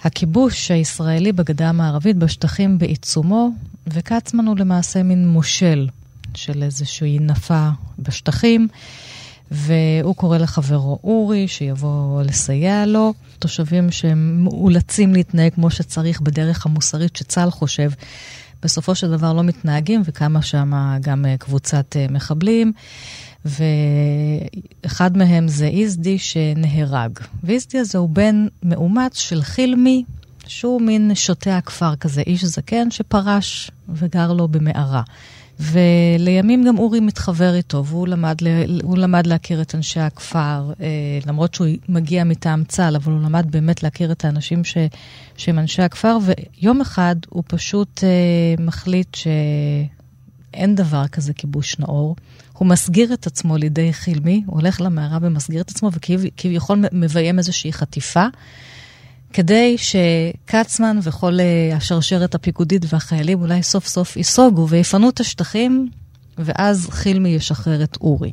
[0.05, 3.51] הכיבוש הישראלי בגדה המערבית בשטחים בעיצומו,
[3.87, 5.89] וכצמן הוא למעשה מין מושל
[6.35, 8.69] של איזושהי נפה בשטחים,
[9.51, 13.15] והוא קורא לחברו אורי שיבוא לסייע לו.
[13.39, 17.91] תושבים שהם מאולצים להתנהג כמו שצריך בדרך המוסרית שצה"ל חושב,
[18.63, 22.73] בסופו של דבר לא מתנהגים, וקמה שם גם אה, קבוצת אה, מחבלים.
[23.45, 27.19] ואחד מהם זה איזדי שנהרג.
[27.45, 30.05] ואיזדי הזה הוא בן מאומץ של חילמי,
[30.47, 35.03] שהוא מין שוטה הכפר כזה, איש זקן שפרש וגר לו במערה.
[35.61, 38.37] ולימים גם אורי מתחבר איתו, והוא למד,
[38.97, 40.87] למד להכיר את אנשי הכפר, אה,
[41.27, 44.77] למרות שהוא מגיע מטעם צה"ל, אבל הוא למד באמת להכיר את האנשים ש,
[45.37, 52.17] שהם אנשי הכפר, ויום אחד הוא פשוט אה, מחליט שאין דבר כזה כיבוש נאור.
[52.53, 57.73] הוא מסגיר את עצמו לידי חילמי, הוא הולך למערה ומסגיר את עצמו, וכביכול מביים איזושהי
[57.73, 58.27] חטיפה.
[59.33, 65.89] כדי שקצמן וכל אה, השרשרת הפיקודית והחיילים אולי סוף סוף ייסוגו ויפנו את השטחים,
[66.39, 68.33] ואז חילמי ישחרר את אורי.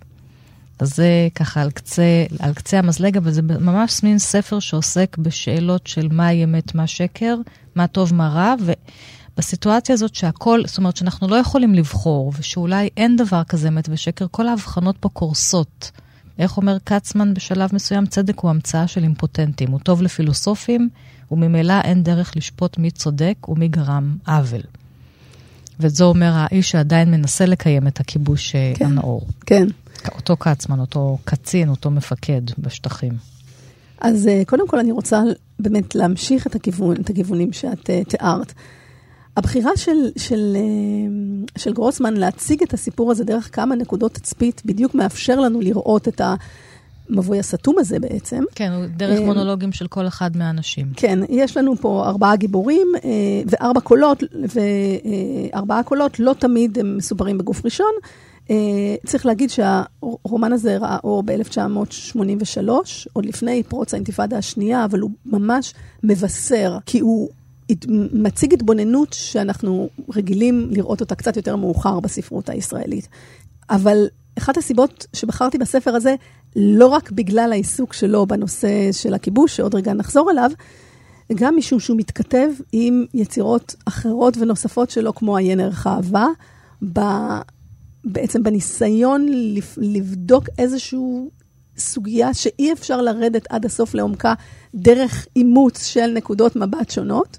[0.79, 5.87] אז זה ככה על קצה, על קצה המזלג, אבל זה ממש מין ספר שעוסק בשאלות
[5.87, 7.35] של מהי אמת, מה שקר,
[7.75, 8.53] מה טוב, מה רע,
[9.37, 14.25] בסיטואציה הזאת שהכל, זאת אומרת שאנחנו לא יכולים לבחור, ושאולי אין דבר כזה אמת ושקר,
[14.31, 15.91] כל ההבחנות פה קורסות.
[16.39, 18.05] איך אומר כצמן בשלב מסוים?
[18.05, 19.71] צדק הוא המצאה של אימפוטנטים.
[19.71, 20.89] הוא טוב לפילוסופים,
[21.31, 24.61] וממילא אין דרך לשפוט מי צודק ומי גרם עוול.
[25.79, 29.27] וזו אומר האיש שעדיין מנסה לקיים את הכיבוש אה, כן, הנאור.
[29.45, 29.67] כן.
[30.15, 33.13] אותו כצמן, אותו קצין, אותו מפקד בשטחים.
[34.01, 35.21] אז אה, קודם כל אני רוצה
[35.59, 38.53] באמת להמשיך את, הכיוון, את הכיוונים שאת uh, תיארת.
[39.37, 44.95] הבחירה של, של, uh, של גרוסמן להציג את הסיפור הזה דרך כמה נקודות תצפית בדיוק
[44.95, 46.21] מאפשר לנו לראות את
[47.09, 48.43] המבוי הסתום הזה בעצם.
[48.55, 50.91] כן, דרך מונולוגים של כל אחד מהאנשים.
[50.95, 52.99] כן, יש לנו פה ארבעה גיבורים uh,
[53.45, 54.23] וארבע קולות,
[55.53, 57.91] וארבעה קולות לא תמיד הם מסופרים בגוף ראשון.
[59.05, 62.69] צריך להגיד שהרומן הזה ראה אור ב-1983,
[63.13, 67.29] עוד לפני פרוץ האינתיפאדה השנייה, אבל הוא ממש מבשר, כי הוא
[68.13, 73.07] מציג התבוננות שאנחנו רגילים לראות אותה קצת יותר מאוחר בספרות הישראלית.
[73.69, 76.15] אבל אחת הסיבות שבחרתי בספר הזה,
[76.55, 80.51] לא רק בגלל העיסוק שלו בנושא של הכיבוש, שעוד רגע נחזור אליו,
[81.33, 86.27] גם משום שהוא מתכתב עם יצירות אחרות ונוספות שלו, כמו עיין ערך אהבה,
[88.03, 89.27] בעצם בניסיון
[89.77, 90.99] לבדוק איזושהי
[91.77, 94.33] סוגיה שאי אפשר לרדת עד הסוף לעומקה
[94.75, 97.37] דרך אימוץ של נקודות מבט שונות.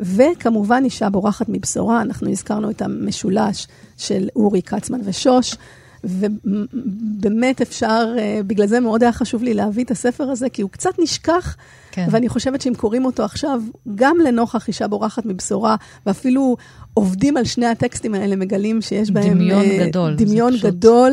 [0.00, 5.56] וכמובן אישה בורחת מבשורה, אנחנו הזכרנו את המשולש של אורי כצמן ושוש,
[6.04, 10.70] ובאמת אפשר, אה, בגלל זה מאוד היה חשוב לי להביא את הספר הזה, כי הוא
[10.70, 11.56] קצת נשכח,
[11.90, 12.06] כן.
[12.10, 13.62] ואני חושבת שאם קוראים אותו עכשיו,
[13.94, 16.56] גם לנוכח אישה בורחת מבשורה, ואפילו
[16.94, 19.34] עובדים על שני הטקסטים האלה, מגלים שיש בהם...
[19.34, 20.14] דמיון uh, גדול.
[20.14, 21.12] דמיון גדול.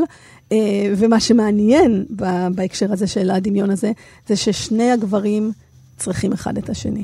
[0.50, 0.54] Uh,
[0.98, 2.06] ומה שמעניין
[2.56, 3.92] בהקשר הזה של הדמיון הזה,
[4.28, 5.52] זה ששני הגברים
[5.98, 7.04] צריכים אחד את השני.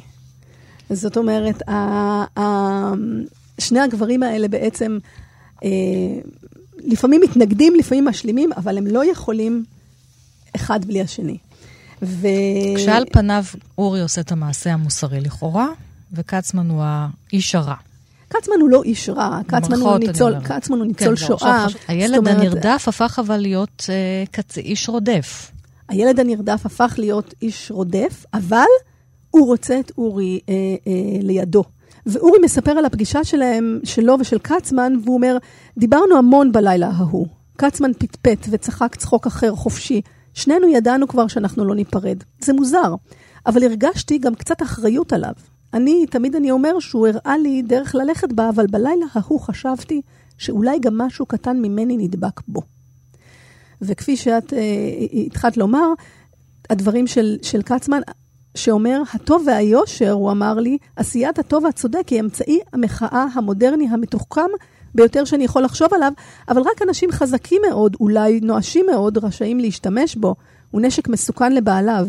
[0.95, 1.73] זאת אומרת, ה,
[2.39, 2.93] ה,
[3.59, 4.97] שני הגברים האלה בעצם
[5.55, 5.63] uh,
[6.77, 9.63] לפעמים מתנגדים, לפעמים משלימים, אבל הם לא יכולים
[10.55, 11.37] אחד בלי השני.
[12.01, 12.27] ו...
[12.77, 13.43] כשעל פניו
[13.77, 15.67] אורי עושה את המעשה המוסרי לכאורה,
[16.13, 17.75] וכצמן הוא האיש הרע.
[18.27, 21.65] קצמן הוא לא איש רע, קצמן הוא ניצול, קצמן הוא ניצול כן, שואה.
[21.87, 24.57] הילד אומרת, הנרדף הפך אבל להיות אה, קצ...
[24.57, 25.51] איש רודף.
[25.89, 28.65] הילד הנרדף הפך להיות איש רודף, אבל
[29.33, 30.53] הוא רוצה את אורי אה,
[30.87, 31.63] אה, לידו.
[32.05, 35.37] ואורי מספר על הפגישה שלהם, שלו ושל קצמן, והוא אומר,
[35.77, 37.27] דיברנו המון בלילה ההוא.
[37.57, 40.01] קצמן פטפט וצחק צחוק אחר, חופשי.
[40.33, 42.23] שנינו ידענו כבר שאנחנו לא ניפרד.
[42.41, 42.95] זה מוזר,
[43.45, 45.33] אבל הרגשתי גם קצת אחריות עליו.
[45.73, 50.01] אני, תמיד אני אומר שהוא הראה לי דרך ללכת בה, אבל בלילה ההוא חשבתי
[50.37, 52.61] שאולי גם משהו קטן ממני נדבק בו.
[53.81, 54.59] וכפי שאת אה,
[55.25, 55.87] התחלת לומר,
[56.69, 58.01] הדברים של, של קצמן,
[58.55, 64.49] שאומר, הטוב והיושר, הוא אמר לי, עשיית הטוב והצודק היא אמצעי המחאה המודרני המתוחכם
[64.95, 66.11] ביותר שאני יכול לחשוב עליו,
[66.49, 70.35] אבל רק אנשים חזקים מאוד, אולי נואשים מאוד, רשאים להשתמש בו.
[70.71, 72.07] הוא נשק מסוכן לבעליו.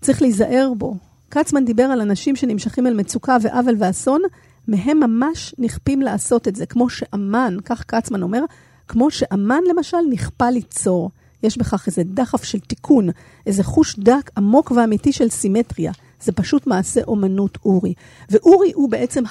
[0.00, 0.96] צריך להיזהר בו.
[1.28, 4.22] קצמן דיבר על אנשים שנמשכים אל מצוקה ועוול ואסון,
[4.68, 8.44] מהם ממש נכפים לעשות את זה, כמו שאמן, כך קצמן אומר,
[8.88, 11.10] כמו שאמן למשל נכפה ליצור.
[11.42, 13.08] יש בכך איזה דחף של תיקון,
[13.46, 15.92] איזה חוש דק עמוק ואמיתי של סימטריה.
[16.20, 17.94] זה פשוט מעשה אומנות אורי.
[18.30, 19.22] ואורי הוא בעצם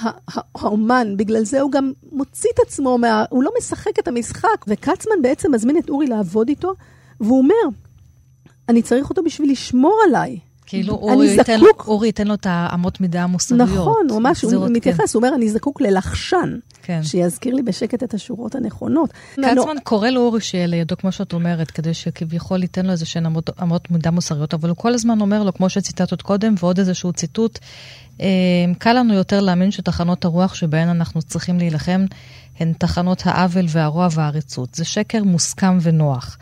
[0.54, 4.64] האומן, בגלל זה הוא גם מוציא את עצמו, מה, הוא לא משחק את המשחק.
[4.68, 6.74] וקצמן בעצם מזמין את אורי לעבוד איתו,
[7.20, 7.76] והוא אומר,
[8.68, 10.38] אני צריך אותו בשביל לשמור עליי.
[10.72, 13.68] כאילו אורי ייתן, אורי ייתן לו את האמות מידה המוסריות.
[13.68, 14.72] נכון, הוא ממש, הוא כן.
[14.72, 17.02] מתייחס, הוא אומר, אני זקוק ללחשן, כן.
[17.02, 19.10] שיזכיר לי בשקט את השורות הנכונות.
[19.32, 19.74] קצמן לא...
[19.84, 23.26] קורא לאורי שיהיה לידו, כמו שאת אומרת, כדי שכביכול ייתן לו איזה שהן
[23.62, 27.58] אמות, מידה מוסריות, אבל הוא כל הזמן אומר לו, כמו שציטטת קודם, ועוד איזשהו ציטוט,
[28.20, 28.26] אה,
[28.78, 32.04] קל לנו יותר להאמין שתחנות הרוח שבהן אנחנו צריכים להילחם
[32.60, 34.74] הן תחנות העוול והרוע והעריצות.
[34.74, 36.38] זה שקר מוסכם ונוח.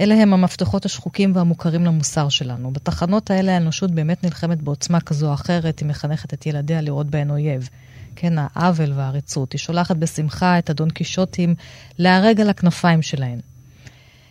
[0.00, 2.70] אלה הם המפתחות השחוקים והמוכרים למוסר שלנו.
[2.70, 7.30] בתחנות האלה האנושות באמת נלחמת בעוצמה כזו או אחרת, היא מחנכת את ילדיה לראות בהן
[7.30, 7.68] אויב.
[8.16, 9.52] כן, העוול והעריצות.
[9.52, 11.54] היא שולחת בשמחה את הדון קישוטים
[11.98, 13.38] להרג על הכנפיים שלהן.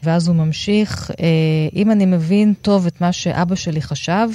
[0.03, 1.25] ואז הוא ממשיך, אה,
[1.73, 4.27] אם אני מבין טוב את מה שאבא שלי חשב,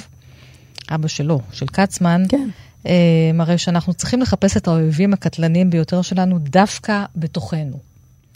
[0.89, 2.49] אבא שלו, של כצמן, כן.
[2.87, 7.79] אה, מראה שאנחנו צריכים לחפש את האויבים הקטלניים ביותר שלנו דווקא בתוכנו.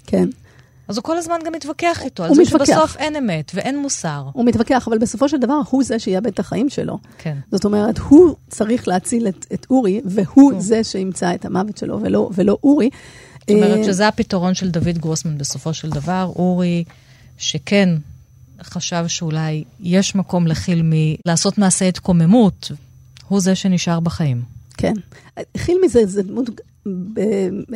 [0.07, 0.29] כן.
[0.87, 2.65] אז הוא כל הזמן גם מתווכח איתו, על זה מתווכח.
[2.65, 4.23] שבסוף אין אמת ואין מוסר.
[4.33, 6.97] הוא מתווכח, אבל בסופו של דבר הוא זה שיאבד את החיים שלו.
[7.17, 7.37] כן.
[7.51, 10.59] זאת אומרת, הוא צריך להציל את, את אורי, והוא כן.
[10.59, 12.89] זה שימצא את המוות שלו, ולא, ולא אורי.
[13.39, 16.31] זאת אומרת אה, שזה הפתרון של דוד גרוסמן בסופו של דבר.
[16.35, 16.83] אורי,
[17.37, 17.89] שכן
[18.63, 22.71] חשב שאולי יש מקום לחילמי לעשות מעשה התקוממות,
[23.27, 24.41] הוא זה שנשאר בחיים.
[24.77, 24.93] כן.
[25.57, 26.49] חילמי זה, זה דמות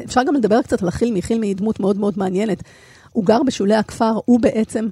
[0.06, 2.64] אפשר גם לדבר קצת על חילמי, חילמי היא דמות מאוד מאוד מעניינת.
[3.14, 4.88] הוא גר בשולי הכפר, הוא בעצם...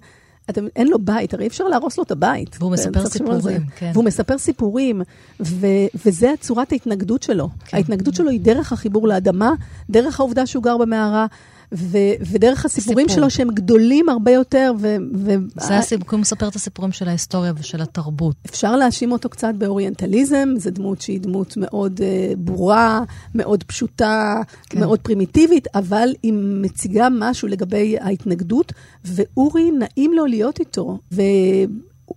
[0.50, 2.58] אתם, אין לו בית, הרי אי אפשר להרוס לו את הבית.
[2.60, 3.92] והוא מספר סיפורים, כן.
[3.94, 5.02] והוא מספר סיפורים,
[5.40, 5.68] ו,
[6.06, 7.50] וזה צורת ההתנגדות שלו.
[7.66, 7.78] כן.
[7.78, 9.52] ההתנגדות שלו היא דרך החיבור לאדמה,
[9.90, 11.26] דרך העובדה שהוא גר במערה.
[11.74, 11.98] ו-
[12.32, 13.22] ודרך הסיפורים סיפור.
[13.22, 14.74] שלו, שהם גדולים הרבה יותר.
[14.80, 18.36] ו- ו- זה הסיפור, הוא מספר את הסיפורים של ההיסטוריה ושל התרבות.
[18.46, 23.02] אפשר להאשים אותו קצת באוריינטליזם, זו דמות שהיא דמות מאוד uh, ברורה,
[23.36, 24.80] מאוד פשוטה, כן.
[24.80, 28.74] מאוד פרימיטיבית, אבל היא מציגה משהו לגבי ההתנגדות,
[29.06, 31.00] ואורי, נעים לו להיות איתו.
[31.12, 31.22] ו...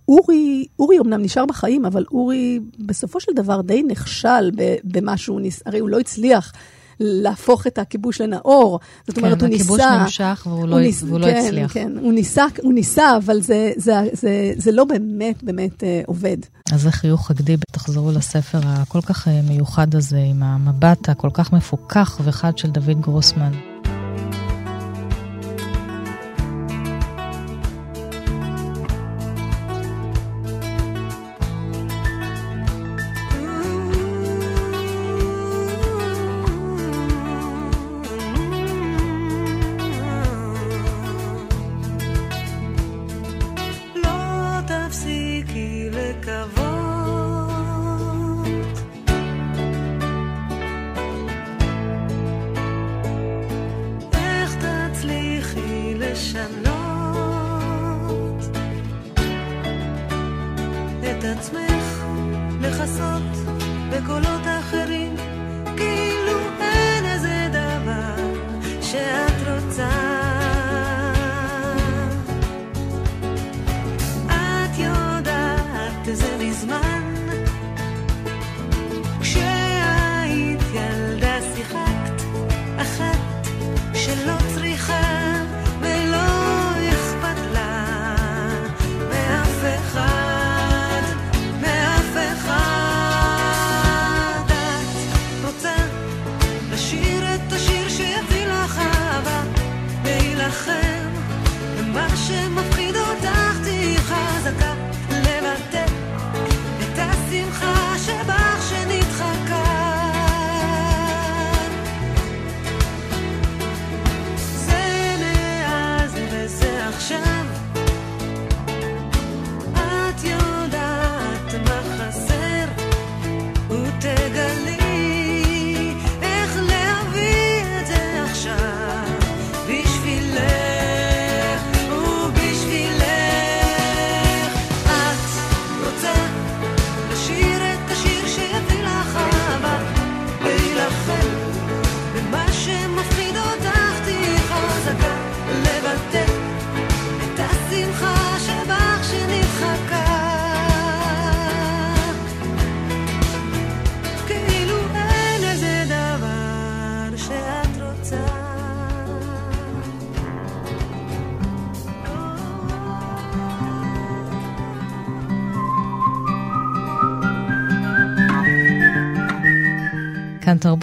[0.07, 4.51] אורי, אורי אמנם נשאר בחיים, אבל אורי בסופו של דבר די נכשל
[4.83, 5.61] במה שהוא ניס...
[5.65, 6.53] הרי הוא לא הצליח
[6.99, 8.79] להפוך את הכיבוש לנאור.
[9.07, 9.77] זאת אומרת, כן, הוא ניסה...
[9.77, 11.73] כן, הכיבוש נמשך והוא, לא, ניס, והוא לא כן, הצליח.
[11.73, 16.37] כן, הוא ניסה, הוא ניסה אבל זה, זה, זה, זה לא באמת באמת אה, עובד.
[16.73, 21.53] אז זה חיוך הגדי, תחזרו לספר הכל כך אה, מיוחד הזה, עם המבט הכל כך
[21.53, 23.72] מפוכח וחד של דוד גרוסמן.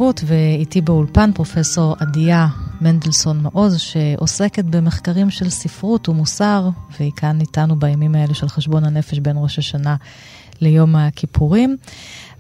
[0.01, 2.47] כאן תרבות, ואיתי באולפן פרופסור עדיה
[2.81, 9.19] מנדלסון מעוז, שעוסקת במחקרים של ספרות ומוסר, והיא כאן איתנו בימים האלה של חשבון הנפש
[9.19, 9.97] בין ראש השנה
[10.61, 11.77] ליום הכיפורים.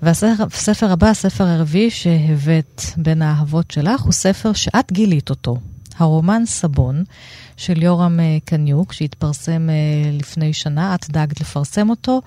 [0.03, 5.57] והספר הבא, הספר הרביעי שהבאת בין האהבות שלך, הוא ספר שאת גילית אותו.
[5.97, 7.05] הרומן סבון
[7.57, 12.21] של יורם אה, קניוק, שהתפרסם אה, לפני שנה, את דאגת לפרסם אותו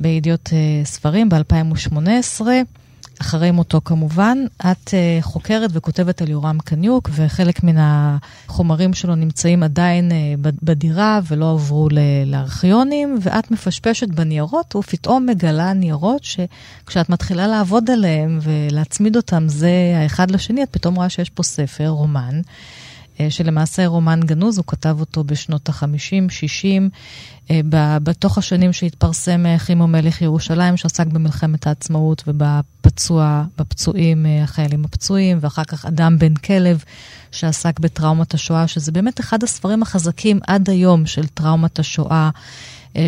[0.00, 2.40] בידיעות אה, ספרים ב-2018.
[3.22, 4.38] אחרי מותו כמובן.
[4.56, 10.14] את uh, חוקרת וכותבת על יורם קניוק, וחלק מן החומרים שלו נמצאים עדיין uh,
[10.62, 11.88] בדירה ולא עברו
[12.26, 20.30] לארכיונים, ואת מפשפשת בניירות, ופתאום מגלה ניירות שכשאת מתחילה לעבוד עליהם ולהצמיד אותם זה האחד
[20.30, 22.40] לשני, את פתאום רואה שיש פה ספר, רומן.
[23.24, 26.90] אה, שלמעשה רומן גנוז, הוא כתב אותו בשנות ה-50, 60,
[27.50, 27.60] אה,
[28.02, 35.64] בתוך השנים שהתפרסם אה, חימו מלך ירושלים, שעסק במלחמת העצמאות ובפצוע, בפצועים, החיילים הפצועים, ואחר
[35.64, 36.84] כך אדם בן כלב,
[37.32, 42.30] שעסק בטראומת השואה, שזה באמת אחד הספרים החזקים עד היום של טראומת השואה,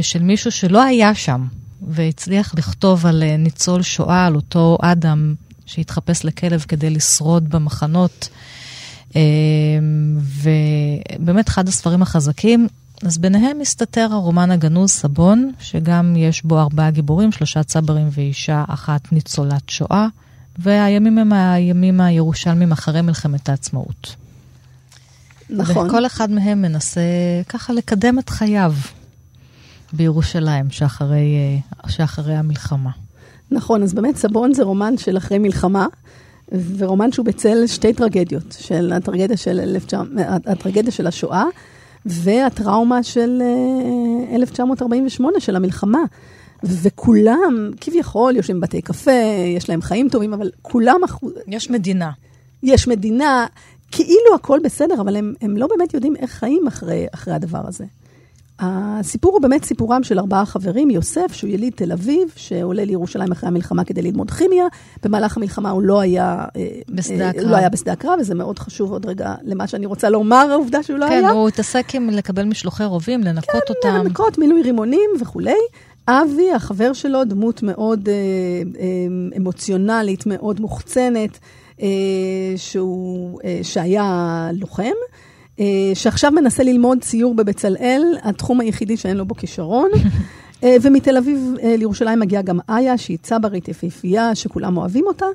[0.03, 1.47] של מישהו שלא היה שם,
[1.89, 5.35] והצליח לכתוב על ניצול שואה, על אותו אדם
[5.67, 8.29] שהתחפש לכלב כדי לשרוד במחנות.
[9.17, 10.19] אמ,
[11.19, 12.69] ובאמת אחד הספרים החזקים.
[13.03, 19.13] אז ביניהם מסתתר הרומן הגנוז סבון, שגם יש בו ארבעה גיבורים, שלושה צברים ואישה, אחת
[19.13, 20.07] ניצולת שואה,
[20.59, 24.17] והימים הם הימים הירושלמים אחרי מלחמת העצמאות.
[25.51, 25.87] נכון.
[25.87, 27.01] וכל אחד מהם מנסה
[27.49, 28.75] ככה לקדם את חייו
[29.93, 31.37] בירושלים, שאחרי,
[31.85, 32.91] אה, שאחרי המלחמה.
[33.51, 35.87] נכון, אז באמת סבון זה רומן של אחרי מלחמה,
[36.53, 41.45] ורומן שהוא בצל שתי טרגדיות, של הטרגדיה של, 1900, הטרגדיה של השואה
[42.07, 43.43] והטראומה של
[44.33, 46.05] 1948, של המלחמה.
[46.63, 49.11] וכולם, כביכול, יושבים בבתי קפה,
[49.57, 51.01] יש להם חיים טובים, אבל כולם...
[51.47, 52.11] יש מדינה.
[52.63, 53.47] יש מדינה,
[53.91, 57.85] כאילו הכל בסדר, אבל הם, הם לא באמת יודעים איך חיים אחרי, אחרי הדבר הזה.
[58.59, 63.49] הסיפור הוא באמת סיפורם של ארבעה חברים, יוסף, שהוא יליד תל אביב, שעולה לירושלים אחרי
[63.49, 64.65] המלחמה כדי ללמוד כימיה.
[65.03, 68.93] במהלך המלחמה הוא לא היה אה, בשדה הקרב, לא היה בשדה הקרב, וזה מאוד חשוב
[68.93, 71.29] עוד רגע למה שאני רוצה לומר, העובדה שהוא לא כן, היה.
[71.29, 73.89] כן, הוא התעסק עם לקבל משלוחי רובים, לנקות כן, אותם.
[73.89, 75.55] כן, לנקות, מילוי רימונים וכולי.
[76.09, 81.39] אבי, החבר שלו, דמות מאוד אה, אה, אמוציונלית, מאוד מוחצנת,
[81.83, 81.89] אה,
[82.57, 84.95] שהוא, אה, שהיה לוחם.
[85.61, 89.91] אה, שעכשיו מנסה ללמוד ציור בבצלאל, התחום היחידי שאין לו בו כישרון.
[90.65, 95.27] אה, ומתל אביב אה, לירושלים מגיעה גם איה, שהיא צברית יפהפייה, שכולם אוהבים אותה,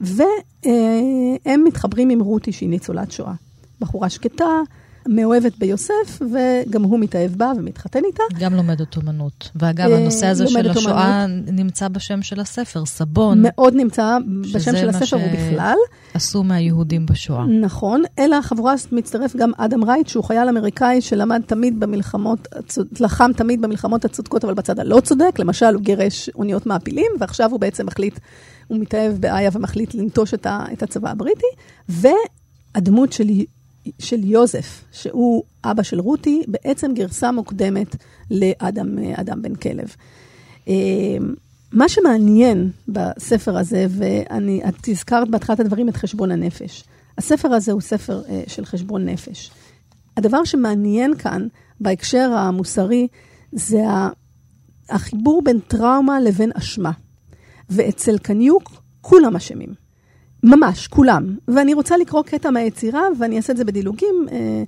[0.00, 3.32] והם מתחברים עם רותי, שהיא ניצולת שואה.
[3.80, 4.60] בחורה שקטה,
[5.08, 8.22] מאוהבת ביוסף, וגם הוא מתאהב בה ומתחתן איתה.
[8.40, 9.50] גם לומדת אומנות.
[9.56, 11.48] ואגב, הנושא הזה של השואה אומנות.
[11.52, 13.38] נמצא בשם של הספר, סבון.
[13.42, 14.18] מאוד נמצא
[14.54, 15.76] בשם של הספר ובכלל.
[16.14, 17.46] עשו מהיהודים בשואה.
[17.46, 22.48] נכון, אלא החבורה מצטרף גם אדם רייט, שהוא חייל אמריקאי שלמד תמיד במלחמות,
[23.00, 25.38] לחם תמיד במלחמות הצודקות, אבל בצד הלא צודק.
[25.38, 28.18] למשל, הוא גירש אוניות מעפילים, ועכשיו הוא בעצם מחליט,
[28.68, 31.46] הוא מתאהב באיה ומחליט לנטוש את הצבא הבריטי.
[31.88, 33.24] והדמות של
[33.98, 37.96] של יוזף, שהוא אבא של רותי, בעצם גרסה מוקדמת
[38.30, 39.94] לאדם בן כלב.
[40.68, 40.74] אה,
[41.72, 46.84] מה שמעניין בספר הזה, ואני, את הזכרת בהתחלת הדברים את חשבון הנפש.
[47.18, 49.50] הספר הזה הוא ספר uh, של חשבון נפש.
[50.16, 51.46] הדבר שמעניין כאן,
[51.80, 53.08] בהקשר המוסרי,
[53.52, 53.84] זה
[54.90, 56.90] החיבור בין טראומה לבין אשמה.
[57.70, 58.70] ואצל קניוק,
[59.00, 59.85] כולם אשמים.
[60.46, 61.36] ממש, כולם.
[61.48, 64.26] ואני רוצה לקרוא קטע מהיצירה, ואני אעשה את זה בדילוגים.
[64.32, 64.62] אה,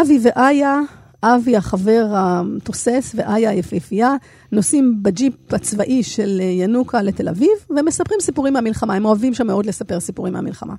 [0.00, 0.80] אבי ואיה,
[1.22, 4.14] אבי החבר התוסס ואיה היפהפייה,
[4.52, 8.94] נוסעים בג'יפ הצבאי של אה, ינוקה לתל אביב, ומספרים סיפורים מהמלחמה.
[8.94, 10.74] הם אוהבים שם מאוד לספר סיפורים מהמלחמה.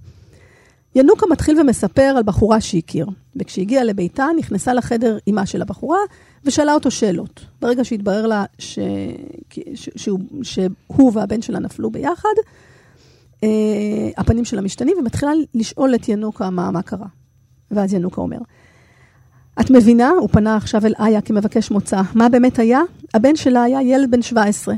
[0.95, 5.99] ינוקה מתחיל ומספר על בחורה שהכיר, וכשהגיעה לביתה, נכנסה לחדר אימה של הבחורה,
[6.45, 7.45] ושאלה אותו שאלות.
[7.61, 8.79] ברגע שהתברר לה ש...
[9.75, 9.89] ש...
[9.95, 10.19] שהוא...
[10.43, 12.33] שהוא והבן שלה נפלו ביחד,
[13.43, 17.07] אה, הפנים שלה משתנים, ומתחילה לשאול את ינוקה מה, מה קרה.
[17.71, 18.37] ואז ינוקה אומר,
[19.61, 20.09] את מבינה?
[20.09, 22.01] הוא פנה עכשיו אל איה כמבקש מוצא.
[22.15, 22.81] מה באמת היה?
[23.13, 24.75] הבן שלה היה ילד בן 17,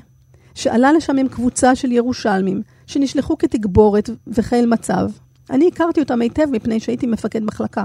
[0.55, 5.10] שעלה לשם עם קבוצה של ירושלמים, שנשלחו כתגבורת וחיל מצב.
[5.49, 7.84] אני הכרתי אותם היטב מפני שהייתי מפקד מחלקה,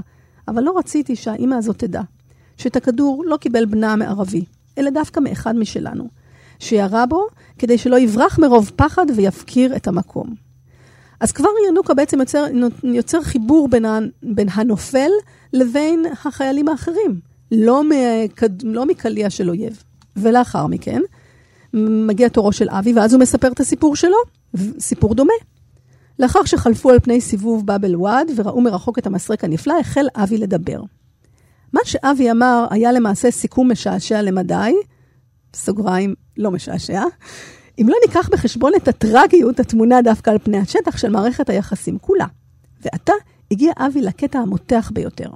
[0.49, 2.03] אבל לא רציתי שהאימא הזאת תדע,
[2.57, 4.45] שאת הכדור לא קיבל בנה מערבי,
[4.79, 6.09] אלא דווקא מאחד משלנו,
[6.59, 7.27] שירה בו
[7.59, 10.44] כדי שלא יברח מרוב פחד ויפקיר את המקום.
[11.21, 12.45] אז כבר ינוקה בעצם יוצר,
[12.83, 15.11] יוצר חיבור בין, ה, בין הנופל
[15.53, 17.21] לבין החיילים האחרים,
[17.53, 19.83] לא, מקד, לא מקליע של אויב.
[20.17, 21.01] ולאחר מכן,
[22.07, 24.17] מגיע תורו של אבי, ואז הוא מספר את הסיפור שלו,
[24.79, 25.33] סיפור דומה.
[26.19, 30.81] לאחר שחלפו על פני סיבוב באבל וואד וראו מרחוק את המסרק הנפלא, החל אבי לדבר.
[31.73, 34.75] מה שאבי אמר היה למעשה סיכום משעשע למדי,
[35.55, 37.03] סוגריים, לא משעשע,
[37.81, 42.27] אם לא ניקח בחשבון את הטרגיות התמונה דווקא על פני השטח של מערכת היחסים כולה.
[42.83, 43.13] ועתה
[43.51, 45.29] הגיע אבי לקטע המותח ביותר.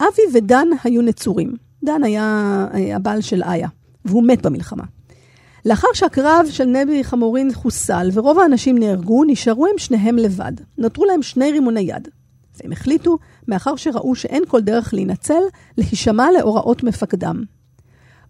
[0.00, 1.54] אבי ודן היו נצורים.
[1.84, 3.68] דן היה אה, הבעל של איה,
[4.04, 4.84] והוא מת במלחמה.
[5.64, 10.52] לאחר שהקרב של נבי חמורין חוסל ורוב האנשים נהרגו, נשארו הם שניהם לבד.
[10.78, 12.08] נותרו להם שני רימוני יד.
[12.60, 15.42] והם החליטו, מאחר שראו שאין כל דרך להינצל,
[15.78, 17.42] להישמע להוראות מפקדם.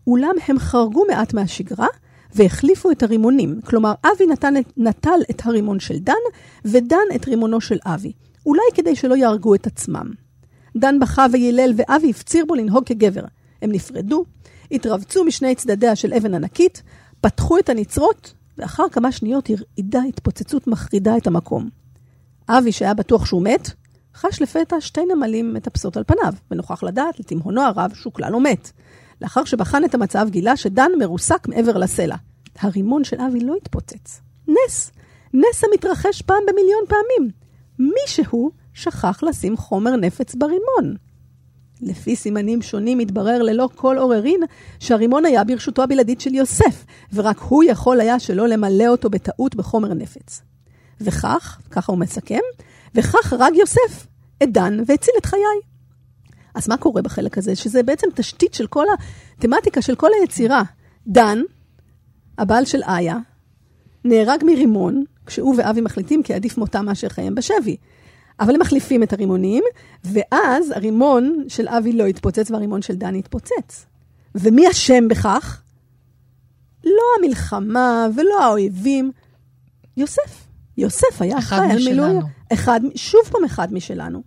[0.06, 1.86] אולם הם חרגו מעט מהשגרה,
[2.34, 3.60] והחליפו את הרימונים.
[3.64, 6.14] כלומר, אבי נתן, נטל את הרימון של דן,
[6.64, 8.12] ודן את רימונו של אבי.
[8.46, 10.10] אולי כדי שלא יהרגו את עצמם.
[10.76, 13.24] דן בכה ויילל, ואבי הפציר בו לנהוג כגבר.
[13.62, 14.24] הם נפרדו,
[14.70, 16.82] התרבצו משני צדדיה של אבן ענקית,
[17.20, 21.68] פתחו את הנצרות, ואחר כמה שניות הרעידה התפוצצות מחרידה את המקום.
[22.48, 23.70] אבי, שהיה בטוח שהוא מת,
[24.14, 28.72] חש לפתע שתי נמלים מטפסות על פניו, ונוכח לדעת, לתימהונו הרב, שהוא כלל לא מת.
[29.22, 32.16] לאחר שבחן את המצב, גילה שדן מרוסק מעבר לסלע.
[32.60, 34.20] הרימון של אבי לא התפוצץ.
[34.48, 34.92] נס.
[35.34, 37.30] נס המתרחש פעם במיליון פעמים.
[37.78, 40.96] מישהו שכח לשים חומר נפץ ברימון.
[41.80, 44.40] לפי סימנים שונים התברר ללא כל עוררין
[44.78, 49.94] שהרימון היה ברשותו הבלעדית של יוסף, ורק הוא יכול היה שלא למלא אותו בטעות בחומר
[49.94, 50.42] נפץ.
[51.00, 52.40] וכך, ככה הוא מסכם,
[52.94, 54.06] וכך הרג יוסף
[54.42, 55.60] את דן והציל את חיי.
[56.54, 57.56] אז מה קורה בחלק הזה?
[57.56, 58.84] שזה בעצם תשתית של כל
[59.38, 60.62] התמטיקה של כל היצירה.
[61.06, 61.38] דן,
[62.38, 63.18] הבעל של איה,
[64.04, 67.76] נהרג מרימון, כשהוא ואבי מחליטים כי עדיף מותם מאשר חייהם בשבי.
[68.40, 69.64] אבל הם מחליפים את הרימונים,
[70.04, 73.86] ואז הרימון של אבי לא יתפוצץ והרימון של דן יתפוצץ.
[74.34, 75.62] ומי אשם בכך?
[76.84, 79.12] לא המלחמה ולא האויבים,
[79.96, 80.46] יוסף.
[80.76, 82.20] יוסף היה אחראי על מילוי...
[82.52, 84.22] אחד, שוב פעם אחד משלנו.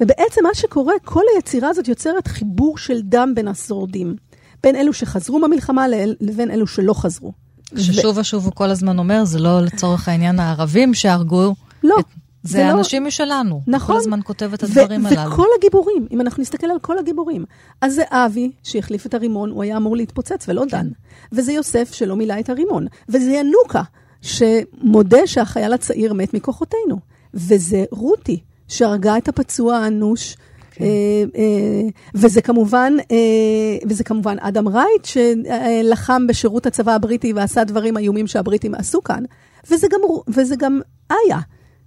[0.00, 4.16] ובעצם מה שקורה, כל היצירה הזאת יוצרת חיבור של דם בין השורדים.
[4.62, 5.86] בין אלו שחזרו מהמלחמה
[6.20, 7.32] לבין אלו שלא חזרו.
[7.76, 11.54] ששוב ושוב הוא כל הזמן אומר, זה לא לצורך העניין הערבים שהרגו.
[11.84, 11.96] לא.
[11.98, 12.04] את...
[12.42, 13.08] זה, זה לא- אנשים לא...
[13.08, 13.60] משלנו.
[13.66, 13.94] נכון.
[13.94, 15.32] כל הזמן כותב את הדברים ו- הללו.
[15.32, 17.44] וכל הגיבורים, אם אנחנו נסתכל על כל הגיבורים,
[17.80, 20.68] אז זה אבי שהחליף את הרימון, הוא היה אמור להתפוצץ ולא כן.
[20.68, 20.88] דן.
[21.32, 22.86] וזה יוסף שלא מילא את הרימון.
[23.08, 23.82] וזה ינוקה,
[24.22, 26.98] שמודה שהחייל הצעיר מת מכוחותינו.
[27.34, 30.36] וזה רותי, שהרגה את הפצוע האנוש.
[30.70, 30.84] כן.
[30.84, 37.96] אה, אה, וזה כמובן, אה, וזה כמובן אדם רייט, שלחם בשירות הצבא הבריטי ועשה דברים
[37.96, 39.24] איומים שהבריטים עשו כאן.
[39.70, 41.38] וזה גם, וזה גם איה,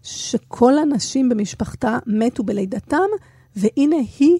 [0.03, 3.07] שכל הנשים במשפחתה מתו בלידתם,
[3.55, 4.38] והנה היא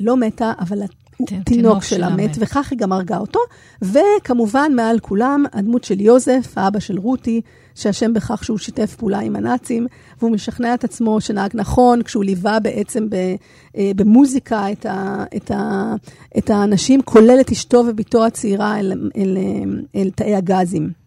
[0.00, 0.82] לא מתה, אבל
[1.30, 3.40] התינוק שלה מת, מת, וכך היא גם הרגה אותו.
[3.82, 7.40] וכמובן, מעל כולם, הדמות של יוזף, האבא של רותי,
[7.74, 9.86] שאשם בכך שהוא שיתף פעולה עם הנאצים,
[10.18, 13.08] והוא משכנע את עצמו שנהג נכון, כשהוא ליווה בעצם
[13.76, 15.94] אה, במוזיקה את, ה, את, ה,
[16.38, 21.02] את האנשים, כולל את אשתו ובתו הצעירה אל, אל, אל, אל תאי הגזים.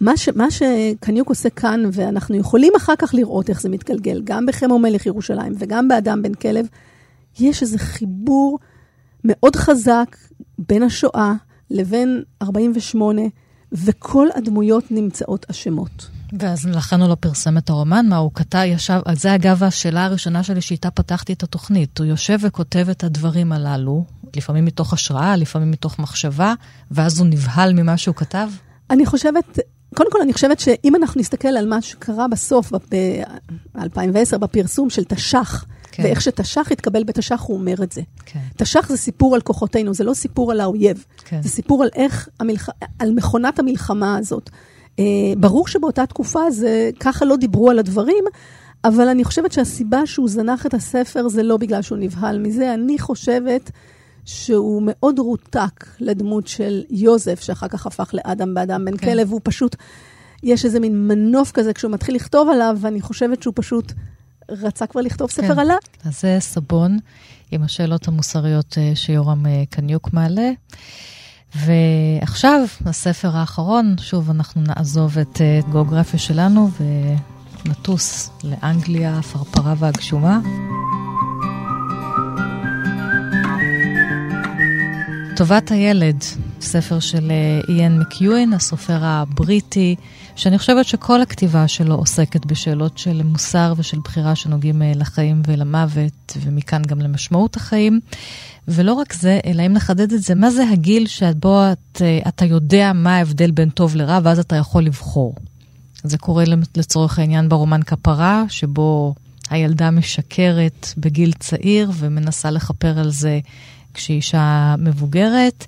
[0.00, 4.46] מה, ש, מה שקניוק עושה כאן, ואנחנו יכולים אחר כך לראות איך זה מתגלגל, גם
[4.46, 6.66] בחמו מלך ירושלים וגם באדם בן כלב,
[7.40, 8.58] יש איזה חיבור
[9.24, 10.16] מאוד חזק
[10.58, 11.34] בין השואה
[11.70, 13.22] לבין 48,
[13.72, 16.08] וכל הדמויות נמצאות אשמות.
[16.38, 20.04] ואז לכן הוא לא פרסם את הרומן, מה הוא כתב, ישב, על זה אגב השאלה
[20.04, 21.98] הראשונה שלי שאיתה פתחתי את התוכנית.
[21.98, 24.04] הוא יושב וכותב את הדברים הללו,
[24.36, 26.54] לפעמים מתוך השראה, לפעמים מתוך מחשבה,
[26.90, 28.48] ואז הוא נבהל ממה שהוא כתב?
[28.90, 29.58] אני חושבת,
[29.94, 35.64] קודם כל, אני חושבת שאם אנחנו נסתכל על מה שקרה בסוף, ב-2010, בפרסום של תש"ח,
[35.98, 36.04] כן.
[36.04, 38.02] ואיך שתש"ח התקבל בתש"ח, הוא אומר את זה.
[38.26, 38.40] כן.
[38.56, 41.04] תש"ח זה סיפור על כוחותינו, זה לא סיפור על האויב.
[41.24, 41.42] כן.
[41.42, 42.68] זה סיפור על איך, המלח...
[42.98, 44.50] על מכונת המלחמה הזאת.
[44.98, 45.04] אה,
[45.38, 48.24] ברור שבאותה תקופה זה, ככה לא דיברו על הדברים,
[48.84, 52.74] אבל אני חושבת שהסיבה שהוא זנח את הספר זה לא בגלל שהוא נבהל מזה.
[52.74, 53.70] אני חושבת
[54.24, 59.06] שהוא מאוד רותק לדמות של יוזף, שאחר כך הפך לאדם באדם בן כן.
[59.06, 59.76] כלב, הוא פשוט,
[60.42, 63.92] יש איזה מין מנוף כזה כשהוא מתחיל לכתוב עליו, ואני חושבת שהוא פשוט
[64.48, 65.58] רצה כבר לכתוב ספר כן.
[65.58, 65.76] עליו.
[66.04, 66.98] אז זה סבון
[67.50, 70.50] עם השאלות המוסריות אה, שיורם אה, קניוק מעלה.
[71.54, 76.70] ועכשיו, הספר האחרון, שוב אנחנו נעזוב את אה, גיאוגרפיה שלנו
[77.64, 80.40] ונטוס לאנגליה, הפרפרה והגשומה.
[85.36, 86.24] טובת הילד,
[86.60, 87.32] ספר של
[87.68, 89.96] איין מקיואין, הסופר הבריטי,
[90.38, 96.36] שאני חושבת שכל הכתיבה שלו עוסקת בשאלות של מוסר ושל בחירה שנוגעים אה, לחיים ולמוות,
[96.40, 98.00] ומכאן גם למשמעות החיים.
[98.68, 102.44] ולא רק זה, אלא אם נחדד את זה, מה זה הגיל שבו את, אה, אתה
[102.44, 105.34] יודע מה ההבדל בין טוב לרע, ואז אתה יכול לבחור.
[106.02, 106.44] זה קורה
[106.76, 109.14] לצורך העניין ברומן כפרה, שבו
[109.50, 113.40] הילדה משקרת בגיל צעיר ומנסה לכפר על זה
[113.98, 115.64] כשהיא אישה מבוגרת.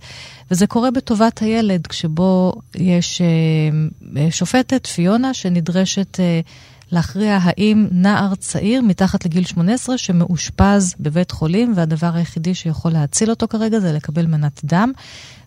[0.50, 6.40] וזה קורה בטובת הילד, כשבו יש אה, שופטת, פיונה, שנדרשת אה,
[6.92, 13.48] להכריע האם נער צעיר מתחת לגיל 18 שמאושפז בבית חולים, והדבר היחידי שיכול להציל אותו
[13.48, 14.92] כרגע זה לקבל מנת דם.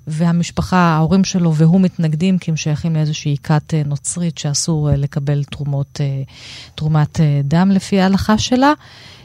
[0.07, 5.99] והמשפחה, ההורים שלו והוא מתנגדים כי הם שייכים לאיזושהי כת נוצרית שאסור לקבל תרומות,
[6.75, 8.73] תרומת דם לפי ההלכה שלה.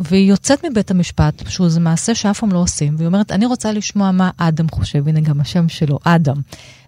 [0.01, 3.73] והיא יוצאת מבית המשפט, שהוא זה מעשה שאף פעם לא עושים, והיא אומרת, אני רוצה
[3.73, 6.41] לשמוע מה אדם חושב, הנה גם השם שלו, אדם.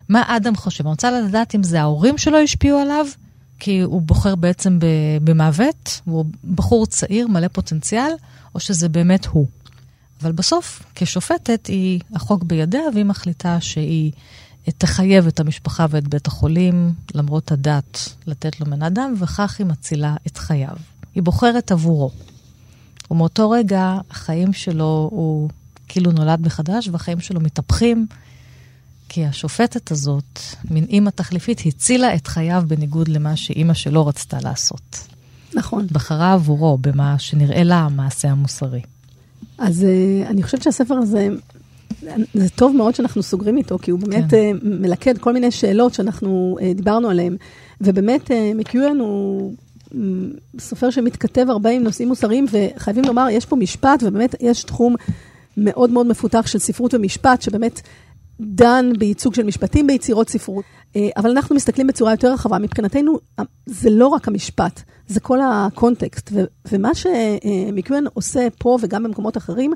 [0.08, 0.84] מה אדם חושב?
[0.84, 3.06] אני רוצה לדעת אם זה ההורים שלו השפיעו עליו,
[3.58, 4.78] כי הוא בוחר בעצם
[5.24, 6.24] במוות, הוא
[6.54, 8.12] בחור צעיר, מלא פוטנציאל,
[8.54, 9.46] או שזה באמת הוא.
[10.22, 14.12] אבל בסוף, כשופטת, היא, החוק בידיה, והיא מחליטה שהיא
[14.78, 20.16] תחייב את המשפחה ואת בית החולים, למרות הדת, לתת לו מנת דם, וכך היא מצילה
[20.26, 20.76] את חייו.
[21.14, 22.10] היא בוחרת עבורו.
[23.10, 25.48] ומאותו רגע החיים שלו, הוא
[25.88, 28.06] כאילו נולד מחדש, והחיים שלו מתהפכים,
[29.08, 30.40] כי השופטת הזאת,
[30.70, 35.06] מין אימא תחליפית, הצילה את חייו בניגוד למה שאימא שלו רצתה לעשות.
[35.54, 35.86] נכון.
[35.92, 38.80] בחרה עבורו במה שנראה לה המעשה המוסרי.
[39.58, 41.28] אז uh, אני חושבת שהספר הזה,
[42.34, 44.56] זה טוב מאוד שאנחנו סוגרים איתו, כי הוא באמת כן.
[44.62, 47.36] מלכד כל מיני שאלות שאנחנו uh, דיברנו עליהן.
[47.80, 49.52] ובאמת, מקיואן הוא
[50.58, 54.94] סופר שמתכתב הרבה עם נושאים מוסריים, וחייבים לומר, יש פה משפט, ובאמת יש תחום
[55.56, 57.80] מאוד מאוד מפותח של ספרות ומשפט, שבאמת
[58.40, 60.64] דן בייצוג של משפטים ביצירות ספרות.
[60.96, 62.58] אה, אבל אנחנו מסתכלים בצורה יותר רחבה.
[62.58, 63.18] מבחינתנו,
[63.66, 66.30] זה לא רק המשפט, זה כל הקונטקסט.
[66.32, 69.72] ו- ומה שמקוון עושה פה וגם במקומות אחרים,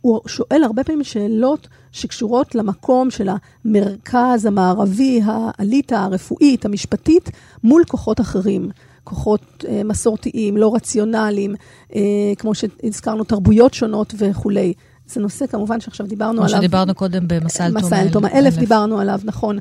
[0.00, 3.28] הוא שואל הרבה פעמים שאלות שקשורות למקום של
[3.64, 7.30] המרכז המערבי, האליטה הרפואית, המשפטית,
[7.64, 8.70] מול כוחות אחרים.
[9.04, 11.54] כוחות אה, מסורתיים, לא רציונליים,
[11.94, 12.00] אה,
[12.38, 14.72] כמו שהזכרנו, תרבויות שונות וכולי.
[15.12, 16.48] זה נושא כמובן שעכשיו דיברנו עליו.
[16.48, 19.58] כמו שדיברנו קודם במסע אל תומא מסע אל תומא אלף דיברנו עליו, נכון.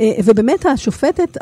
[0.00, 1.38] אה, ובאמת השופטת,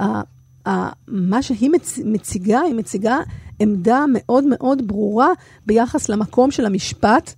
[1.08, 1.70] מה שהיא
[2.04, 3.18] מציגה, היא מציגה
[3.60, 5.28] עמדה מאוד מאוד ברורה
[5.66, 7.34] ביחס למקום של המשפט,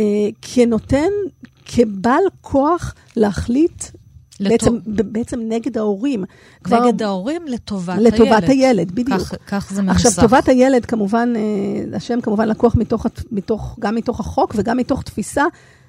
[0.00, 0.04] אה,
[0.42, 1.10] כנותן,
[1.64, 3.84] כבעל כוח להחליט
[4.48, 6.24] בעצם, בעצם נגד ההורים.
[6.64, 8.14] כבר, נגד ההורים לטובת, לטובת הילד.
[8.14, 9.20] לטובת הילד, בדיוק.
[9.20, 10.06] כך, כך זה מנוסח.
[10.06, 15.02] עכשיו, טובת הילד, כמובן, אה, השם כמובן לקוח מתוך, מתוך, גם מתוך החוק וגם מתוך
[15.02, 15.44] תפיסה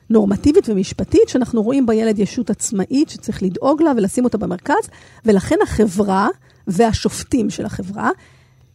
[0.10, 4.90] נורמטיבית ומשפטית, שאנחנו רואים בילד ישות עצמאית שצריך לדאוג לה ולשים אותה במרכז,
[5.26, 6.28] ולכן החברה
[6.68, 8.10] והשופטים של החברה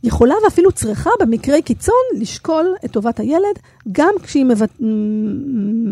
[0.04, 3.58] יכולה ואפילו צריכה במקרי קיצון לשקול את טובת הילד,
[3.92, 4.46] גם כשהיא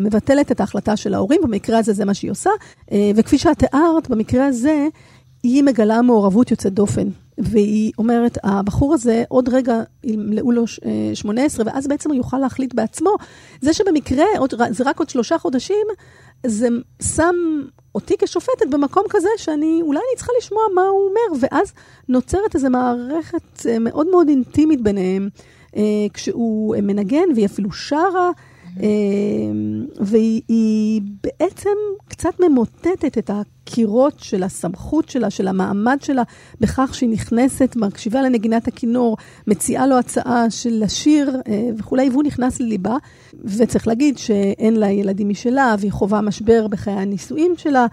[0.03, 2.51] מבטלת את ההחלטה של ההורים, במקרה הזה זה מה שהיא עושה.
[2.93, 4.87] אה, וכפי שאת תיארת, במקרה הזה
[5.43, 7.09] היא מגלה מעורבות יוצאת דופן.
[7.39, 10.65] והיא אומרת, הבחור הזה, עוד רגע ימלאו לו
[11.15, 13.15] 18, אה, ואז בעצם הוא יוכל להחליט בעצמו.
[13.61, 15.87] זה שבמקרה, עוד, זה רק עוד שלושה חודשים,
[16.47, 16.69] זה
[17.03, 17.35] שם
[17.95, 21.73] אותי כשופטת במקום כזה שאני, אולי אני צריכה לשמוע מה הוא אומר, ואז
[22.09, 25.29] נוצרת איזו מערכת אה, מאוד מאוד אינטימית ביניהם,
[25.77, 25.83] אה,
[26.15, 28.31] כשהוא מנגן והיא אפילו שרה.
[30.01, 31.71] והיא בעצם
[32.09, 33.31] קצת ממוטטת את
[33.67, 36.23] הקירות של הסמכות שלה, של המעמד שלה,
[36.61, 42.61] בכך שהיא נכנסת, מקשיבה לנגינת הכינור, מציעה לו הצעה של לשיר אה, וכולי, והוא נכנס
[42.61, 42.97] לליבה.
[43.45, 47.87] וצריך להגיד שאין לה ילדים משלה, והיא חווה משבר בחיי הנישואים שלה.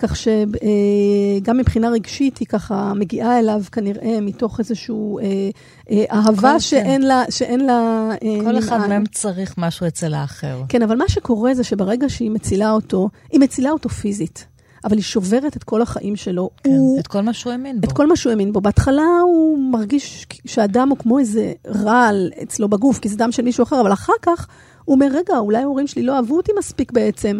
[0.00, 5.50] כך שגם מבחינה רגשית היא ככה מגיעה אליו כנראה מתוך איזושהי אה,
[5.90, 6.60] אה, אהבה כן.
[6.60, 8.10] שאין לה, שאין לה...
[8.22, 10.62] אה, כל אחד מהם צריך משהו אצל האחר.
[10.68, 14.46] כן, אבל מה שקורה זה שברגע שהיא מצילה אותו, היא מצילה אותו פיזית.
[14.84, 16.50] אבל היא שוברת את כל החיים שלו.
[16.64, 17.88] כן, הוא, את כל מה שהוא האמין בו.
[17.88, 18.60] את כל מה שהוא האמין בו.
[18.60, 23.62] בהתחלה הוא מרגיש שהאדם הוא כמו איזה רעל אצלו בגוף, כי זה דם של מישהו
[23.62, 24.46] אחר, אבל אחר כך
[24.84, 27.38] הוא אומר, רגע, אולי ההורים שלי לא אהבו אותי מספיק בעצם.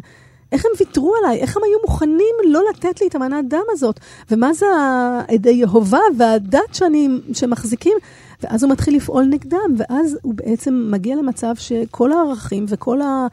[0.52, 1.40] איך הם ויתרו עליי?
[1.40, 4.00] איך הם היו מוכנים לא לתת לי את המנת דם הזאת?
[4.30, 7.98] ומה זה העדי יהובה והדת שאני, שמחזיקים?
[8.42, 13.26] ואז הוא מתחיל לפעול נגדם, ואז הוא בעצם מגיע למצב שכל הערכים וכל ה...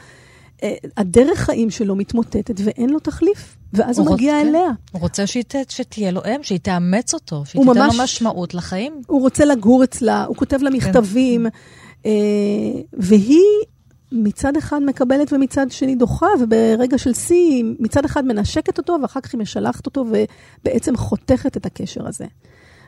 [0.64, 4.70] אה, הדרך חיים שלו מתמוטטת ואין לו תחליף, ואז הוא, הוא מגיע רוצה, אליה.
[4.91, 9.01] הוא רוצה שית, שתהיה לו אם, שהיא תאמץ אותו, שהיא תיתן ממש, לו משמעות לחיים.
[9.08, 10.76] הוא רוצה לגור אצלה, הוא כותב לה כן.
[10.78, 12.10] מכתבים, כן.
[12.10, 13.64] אה, והיא
[14.12, 19.34] מצד אחד מקבלת ומצד שני דוחה, וברגע של שיא, מצד אחד מנשקת אותו, ואחר כך
[19.34, 22.26] היא משלחת אותו, ובעצם חותכת את הקשר הזה.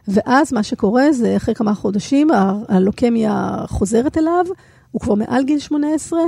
[0.07, 2.27] ואז מה שקורה זה, אחרי כמה חודשים,
[2.67, 4.45] הלוקמיה חוזרת אליו,
[4.91, 6.19] הוא כבר מעל גיל 18,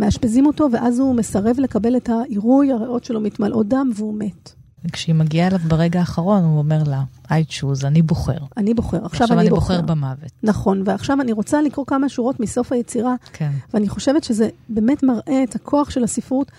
[0.00, 4.52] מאשפזים אותו, ואז הוא מסרב לקבל את העירוי, הריאות שלו מתמלאות דם, והוא מת.
[4.84, 8.38] וכשהיא מגיעה אליו ברגע האחרון, הוא אומר לה, I choose, אני בוחר.
[8.56, 9.80] אני בוחר, עכשיו, עכשיו אני בוחר.
[9.80, 10.30] בוחר במוות.
[10.42, 13.50] נכון, ועכשיו אני רוצה לקרוא כמה שורות מסוף היצירה, כן.
[13.74, 16.50] ואני חושבת שזה באמת מראה את הכוח של הספרות,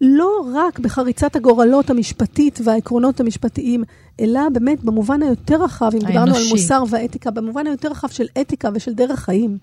[0.00, 3.84] לא רק בחריצת הגורלות המשפטית והעקרונות המשפטיים,
[4.20, 8.68] אלא באמת במובן היותר רחב, אם דיברנו על מוסר ואתיקה, במובן היותר רחב של אתיקה
[8.74, 9.58] ושל דרך חיים.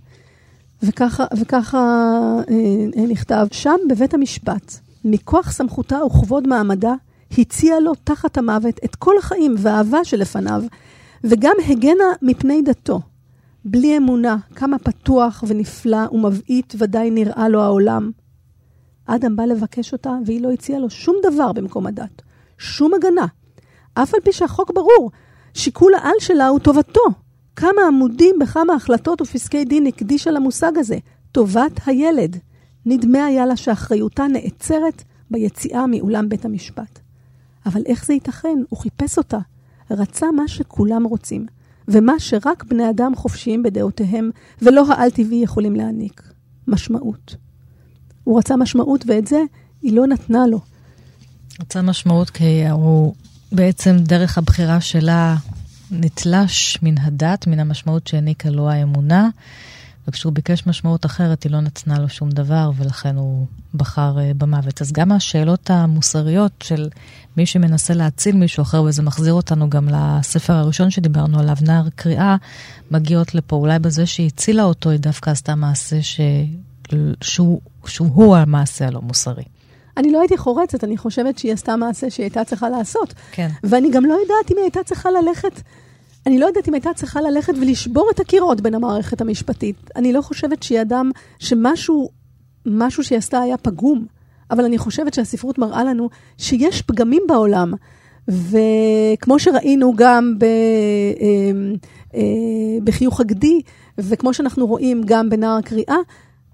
[0.83, 1.77] וככה, וככה
[2.49, 4.73] אה, נכתב, שם בבית המשפט,
[5.05, 6.93] מכוח סמכותה וכבוד מעמדה,
[7.37, 10.63] הציעה לו תחת המוות את כל החיים והאהבה שלפניו,
[11.23, 13.01] וגם הגנה מפני דתו.
[13.65, 18.11] בלי אמונה, כמה פתוח ונפלא ומבעית ודאי נראה לו העולם.
[19.05, 22.21] אדם בא לבקש אותה, והיא לא הציעה לו שום דבר במקום הדת.
[22.57, 23.25] שום הגנה.
[23.93, 25.11] אף על פי שהחוק ברור,
[25.53, 27.01] שיקול העל שלה הוא טובתו.
[27.59, 30.97] כמה עמודים בכמה החלטות ופסקי דין הקדישה למושג הזה,
[31.31, 32.37] טובת הילד.
[32.85, 36.99] נדמה היה לה שאחריותה נעצרת ביציאה מאולם בית המשפט.
[37.65, 38.57] אבל איך זה ייתכן?
[38.69, 39.37] הוא חיפש אותה.
[39.91, 41.45] רצה מה שכולם רוצים,
[41.87, 44.29] ומה שרק בני אדם חופשיים בדעותיהם,
[44.61, 46.33] ולא העל-טבעי יכולים להעניק.
[46.67, 47.35] משמעות.
[48.23, 49.41] הוא רצה משמעות, ואת זה
[49.81, 50.59] היא לא נתנה לו.
[51.61, 53.13] רצה משמעות כי הוא
[53.51, 55.35] בעצם דרך הבחירה שלה
[55.91, 59.29] נתלש מן הדת, מן המשמעות שהעניקה לו האמונה,
[60.07, 64.81] וכשהוא ביקש משמעות אחרת, היא לא נתנה לו שום דבר, ולכן הוא בחר uh, במוות.
[64.81, 66.89] אז גם השאלות המוסריות של
[67.37, 72.35] מי שמנסה להציל מישהו אחר, וזה מחזיר אותנו גם לספר הראשון שדיברנו עליו, נער קריאה,
[72.91, 73.55] מגיעות לפה.
[73.55, 76.19] אולי בזה שהיא הצילה אותו, היא דווקא עשתה מעשה ש...
[77.21, 79.43] שהוא, שהוא המעשה הלא מוסרי.
[79.97, 83.13] אני לא הייתי חורצת, אני חושבת שהיא עשתה מעשה שהיא הייתה צריכה לעשות.
[83.31, 83.47] כן.
[83.63, 85.61] ואני גם לא יודעת אם היא הייתה צריכה ללכת,
[86.25, 89.75] אני לא יודעת אם הייתה צריכה ללכת ולשבור את הקירות בין המערכת המשפטית.
[89.95, 92.09] אני לא חושבת שהיא אדם, שמשהו,
[92.65, 94.05] משהו שהיא עשתה היה פגום,
[94.51, 97.73] אבל אני חושבת שהספרות מראה לנו שיש פגמים בעולם.
[98.27, 100.49] וכמו שראינו גם ב, אה,
[102.15, 102.21] אה,
[102.83, 103.61] בחיוך הגדי,
[103.97, 105.97] וכמו שאנחנו רואים גם בנער הקריאה,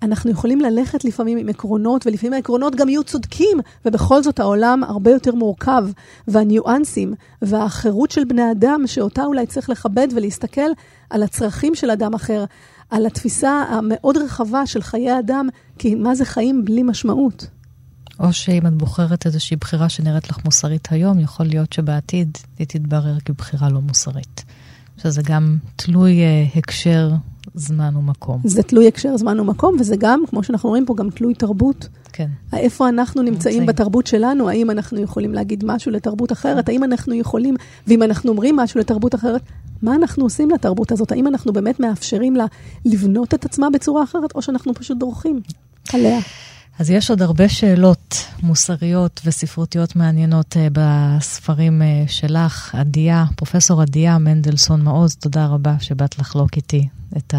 [0.04, 5.12] אנחנו יכולים ללכת לפעמים עם עקרונות, ולפעמים העקרונות גם יהיו צודקים, ובכל זאת העולם הרבה
[5.12, 5.88] יותר מורכב,
[6.28, 10.72] והניואנסים, והחירות של בני אדם, שאותה אולי צריך לכבד ולהסתכל
[11.10, 12.46] על הצרכים של אדם אחר,
[12.90, 17.48] על התפיסה המאוד רחבה של חיי אדם, כי מה זה חיים בלי משמעות.
[18.20, 23.20] או שאם את בוחרת איזושהי בחירה שנראית לך מוסרית היום, יכול להיות שבעתיד היא תתברר
[23.26, 24.44] כבחירה לא מוסרית.
[24.98, 27.12] שזה גם תלוי uh, הקשר
[27.56, 28.42] זמן ומקום.
[28.44, 31.88] זה תלוי הקשר זמן ומקום, וזה גם, כמו שאנחנו רואים פה, גם תלוי תרבות.
[32.14, 32.28] כן.
[32.54, 37.14] איפה אנחנו נמצאים נמצאים בתרבות שלנו, האם אנחנו יכולים להגיד משהו לתרבות אחרת, האם אנחנו
[37.14, 37.56] יכולים,
[37.88, 39.42] ואם אנחנו אומרים משהו לתרבות אחרת,
[39.82, 41.12] מה אנחנו עושים לתרבות הזאת?
[41.12, 42.46] האם אנחנו באמת מאפשרים לה
[42.86, 45.42] לבנות את עצמה בצורה אחרת, או שאנחנו פשוט דורכים
[45.94, 46.20] עליה?
[46.80, 52.76] אז יש עוד הרבה שאלות מוסריות וספרותיות מעניינות uh, בספרים uh, שלך.
[52.76, 56.88] עדיה, פרופסור עדיה מנדלסון מעוז, תודה רבה שבאת לחלוק איתי
[57.18, 57.34] את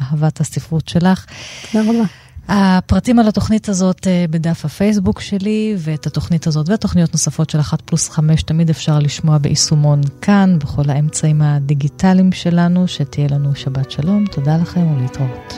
[0.00, 1.26] אהבת הספרות שלך.
[1.72, 2.04] תודה רבה.
[2.48, 7.80] הפרטים על התוכנית הזאת uh, בדף הפייסבוק שלי, ואת התוכנית הזאת ותוכניות נוספות של אחת
[7.80, 14.24] פלוס חמש תמיד אפשר לשמוע ביישומון כאן, בכל האמצעים הדיגיטליים שלנו, שתהיה לנו שבת שלום.
[14.26, 15.54] תודה לכם ולהתראות.